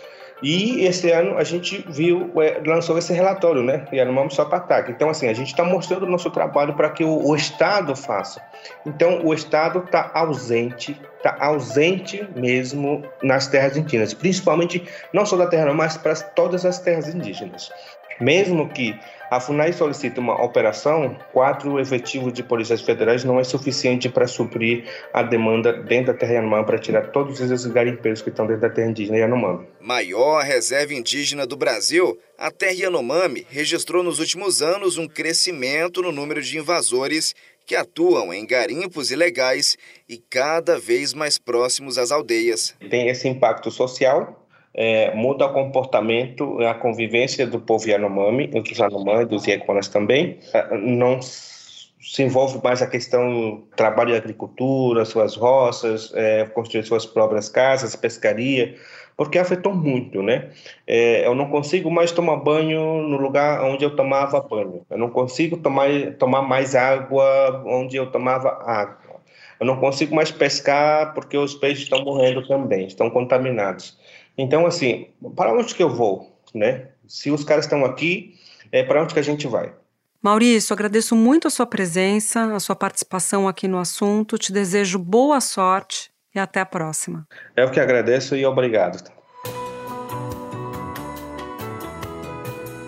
e 0.43 0.85
esse 0.85 1.11
ano 1.11 1.37
a 1.37 1.45
gente 1.45 1.85
viu, 1.89 2.31
é, 2.41 2.61
lançou 2.65 2.97
esse 2.97 3.13
relatório, 3.13 3.63
né? 3.63 3.87
E 3.93 3.99
era 3.99 4.11
só 4.31 4.45
para 4.45 4.59
ataque. 4.59 4.93
Então, 4.93 5.09
assim, 5.09 5.29
a 5.29 5.35
gente 5.35 5.49
está 5.49 5.65
mostrando 5.65 6.05
o 6.05 6.11
nosso 6.11 6.31
trabalho 6.31 6.75
para 6.75 6.91
que 6.91 7.05
o, 7.05 7.27
o, 7.27 7.35
Estado 7.35 7.95
faça. 7.97 8.43
Então, 8.87 9.25
o 9.25 9.35
Estado 9.35 9.81
está 9.81 10.11
ausente, 10.15 11.01
está 11.17 11.37
ausente 11.41 12.29
mesmo 12.37 13.05
nas 13.23 13.49
terras 13.49 13.77
indígenas, 13.77 14.15
principalmente 14.15 14.87
não 15.13 15.27
só 15.27 15.37
da 15.37 15.47
terra, 15.47 15.73
mas 15.73 15.97
para 15.97 16.15
todas 16.15 16.65
as 16.65 16.79
terras 16.79 17.13
indígenas. 17.13 17.71
Mesmo 18.21 18.69
que 18.69 18.99
a 19.31 19.41
FUNAI 19.41 19.73
solicite 19.73 20.19
uma 20.19 20.43
operação, 20.43 21.17
quatro 21.33 21.79
efetivos 21.79 22.33
de 22.33 22.43
polícias 22.43 22.81
federais 22.81 23.25
não 23.25 23.39
é 23.39 23.45
suficiente 23.45 24.09
para 24.09 24.27
suprir 24.27 24.85
a 25.13 25.23
demanda 25.23 25.73
dentro 25.73 26.13
da 26.13 26.19
terra 26.19 26.35
Yanomami 26.35 26.65
para 26.65 26.79
tirar 26.79 27.11
todos 27.11 27.39
esses 27.39 27.67
garimpeiros 27.67 28.23
que 28.23 28.31
estão 28.31 28.47
dentro 28.47 28.63
da 28.63 28.71
terra 28.71 28.89
indígena 28.89 29.19
Yanomami. 29.19 29.67
Maior 29.81 30.43
reserva 30.43 30.95
indígena 30.95 31.47
do 31.47 31.57
Brasil, 31.57 32.19
a 32.39 32.51
terra 32.51 32.73
Yanomami 32.73 33.47
registrou 33.51 34.03
nos 34.03 34.19
últimos 34.19 34.63
anos 34.63 34.97
um 34.97 35.07
crescimento 35.07 36.01
no 36.01 36.11
número 36.11 36.41
de 36.41 36.57
invasores 36.57 37.35
que 37.67 37.77
atuam 37.77 38.33
em 38.33 38.47
garimpos 38.47 39.11
ilegais 39.11 39.77
e 40.09 40.17
cada 40.17 40.79
vez 40.79 41.13
mais 41.13 41.37
próximos 41.37 41.99
às 41.99 42.11
aldeias. 42.11 42.75
Tem 42.89 43.09
esse 43.09 43.29
impacto 43.29 43.71
social, 43.71 44.48
é, 44.81 45.13
muda 45.13 45.45
o 45.47 45.53
comportamento, 45.53 46.63
a 46.63 46.73
convivência 46.73 47.45
do 47.45 47.59
povo 47.59 47.89
Yanomami, 47.89 48.47
dos 48.47 48.79
Yanomami, 48.79 49.25
dos 49.25 49.45
Iaconas 49.45 49.89
também, 49.89 50.39
é, 50.55 50.79
não 50.79 51.19
se 51.21 52.23
envolve 52.23 52.61
mais 52.63 52.81
a 52.81 52.87
questão 52.87 53.65
trabalho 53.75 54.13
de 54.13 54.17
agricultura, 54.17 55.05
suas 55.05 55.35
roças, 55.35 56.13
é, 56.15 56.45
construir 56.45 56.85
suas 56.85 57.05
próprias 57.05 57.49
casas, 57.49 57.97
pescaria, 57.97 58.77
porque 59.17 59.37
afetou 59.37 59.75
muito, 59.75 60.23
né? 60.23 60.51
É, 60.87 61.27
eu 61.27 61.35
não 61.35 61.51
consigo 61.51 61.91
mais 61.91 62.13
tomar 62.13 62.37
banho 62.37 63.03
no 63.03 63.17
lugar 63.17 63.65
onde 63.65 63.85
eu 63.85 63.97
tomava 63.97 64.41
banho. 64.41 64.87
Eu 64.89 64.97
não 64.97 65.11
consigo 65.11 65.57
tomar, 65.57 65.89
tomar 66.21 66.43
mais 66.43 66.77
água 66.77 67.65
onde 67.67 67.97
eu 67.97 68.13
tomava 68.13 68.51
água. 68.65 69.19
Eu 69.59 69.67
não 69.67 69.77
consigo 69.81 70.15
mais 70.15 70.31
pescar 70.31 71.15
porque 71.15 71.37
os 71.37 71.57
peixes 71.57 71.83
estão 71.83 72.05
morrendo 72.05 72.47
também, 72.47 72.87
estão 72.87 73.11
contaminados. 73.11 73.99
Então, 74.39 74.65
assim, 74.65 75.09
para 75.35 75.53
onde 75.53 75.75
que 75.75 75.83
eu 75.83 75.91
vou, 75.91 76.41
né? 76.55 76.87
Se 77.09 77.31
os 77.31 77.43
caras 77.43 77.65
estão 77.65 77.85
aqui, 77.85 78.37
é 78.71 78.85
para 78.85 79.03
onde 79.03 79.13
que 79.13 79.19
a 79.19 79.23
gente 79.23 79.49
vai? 79.49 79.73
Maurício, 80.23 80.73
agradeço 80.73 81.17
muito 81.17 81.49
a 81.49 81.51
sua 81.51 81.67
presença, 81.67 82.55
a 82.55 82.61
sua 82.61 82.77
participação 82.77 83.49
aqui 83.49 83.67
no 83.67 83.79
assunto. 83.79 84.39
Te 84.39 84.53
desejo 84.53 84.99
boa 84.99 85.41
sorte 85.41 86.11
e 86.35 86.39
até 86.39 86.61
a 86.61 86.67
próxima. 86.67 87.27
Eu 87.57 87.71
que 87.71 87.81
agradeço 87.81 88.37
e 88.37 88.47
obrigado. 88.47 89.03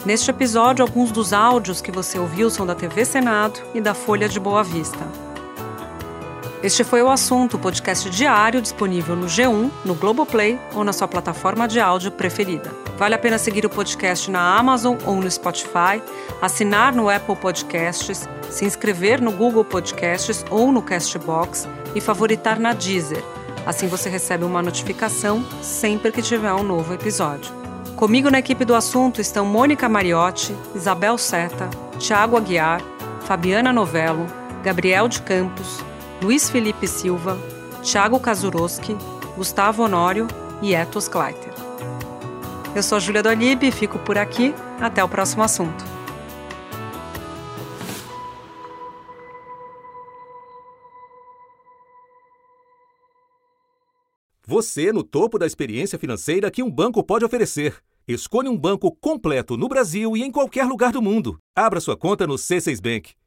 Neste 0.07 0.31
episódio, 0.31 0.85
alguns 0.85 1.13
dos 1.13 1.33
áudios 1.33 1.83
que 1.83 1.91
você 1.91 2.19
ouviu 2.19 2.49
são 2.49 2.65
da 2.65 2.75
TV 2.75 3.05
Senado 3.05 3.61
e 3.75 3.81
da 3.81 3.93
Folha 3.93 4.29
de 4.29 4.41
Boa 4.41 4.63
Vista. 4.63 5.30
Este 6.62 6.85
foi 6.85 7.03
o 7.03 7.09
assunto, 7.09 7.59
podcast 7.59 8.11
diário 8.11 8.61
disponível 8.61 9.16
no 9.16 9.25
G1, 9.25 9.70
no 9.83 9.94
Globoplay 9.94 10.61
ou 10.75 10.85
na 10.85 10.92
sua 10.92 11.09
plataforma 11.09 11.66
de 11.66 11.81
áudio 11.81 12.12
preferida. 12.12 12.70
Vale 12.99 13.14
a 13.14 13.18
pena 13.18 13.38
seguir 13.38 13.64
o 13.64 13.70
podcast 13.70 14.31
na 14.31 14.59
Amazon 14.59 14.99
ou 15.07 15.16
no 15.16 15.31
Spotify, 15.31 16.03
assinar 16.42 16.94
no 16.94 17.09
Apple 17.09 17.37
Podcasts, 17.37 18.29
se 18.51 18.66
inscrever 18.66 19.23
no 19.23 19.33
Google 19.33 19.64
Podcasts 19.64 20.44
ou 20.51 20.70
no 20.70 20.83
Castbox 20.83 21.66
e 21.94 22.01
favoritar 22.01 22.61
na 22.61 22.75
Deezer. 22.75 23.25
Assim 23.64 23.88
você 23.88 24.11
recebe 24.11 24.44
uma 24.44 24.62
notificação 24.62 25.42
sempre 25.62 26.12
que 26.12 26.20
tiver 26.20 26.53
um 26.53 26.62
novo 26.62 26.92
episódio. 26.92 27.55
Comigo 27.96 28.29
na 28.29 28.38
equipe 28.38 28.66
do 28.66 28.75
assunto 28.75 29.18
estão 29.18 29.46
Mônica 29.46 29.88
Mariotti, 29.88 30.55
Isabel 30.75 31.16
Seta, 31.16 31.70
Tiago 31.99 32.37
Aguiar, 32.37 32.83
Fabiana 33.23 33.73
Novello, 33.73 34.27
Gabriel 34.62 35.09
de 35.09 35.23
Campos, 35.23 35.83
Luiz 36.22 36.50
Felipe 36.50 36.87
Silva, 36.87 37.38
Thiago 37.83 38.20
Kazuroski, 38.20 38.94
Gustavo 39.37 39.83
Honório 39.83 40.26
e 40.61 40.74
Etos 40.74 41.09
Kleiter. 41.09 41.54
Eu 42.76 42.83
sou 42.83 43.00
Júlia 43.00 43.22
Dolib 43.22 43.66
e 43.66 43.72
fico 43.72 43.98
por 43.98 44.18
aqui. 44.18 44.54
Até 44.78 45.02
o 45.02 45.09
próximo 45.09 45.42
assunto. 45.42 45.83
Você 54.46 54.92
no 54.92 55.02
topo 55.02 55.38
da 55.38 55.46
experiência 55.46 55.98
financeira 55.98 56.50
que 56.50 56.62
um 56.62 56.70
banco 56.70 57.02
pode 57.02 57.24
oferecer. 57.24 57.76
Escolha 58.06 58.50
um 58.50 58.59
banco 58.59 58.94
completo 59.00 59.56
no 59.56 59.68
Brasil 59.68 60.16
e 60.16 60.22
em 60.22 60.30
qualquer 60.30 60.66
lugar 60.66 60.92
do 60.92 61.00
mundo. 61.00 61.38
Abra 61.56 61.80
sua 61.80 61.96
conta 61.96 62.26
no 62.26 62.35
C6 62.35 62.80
Bank. 62.80 63.19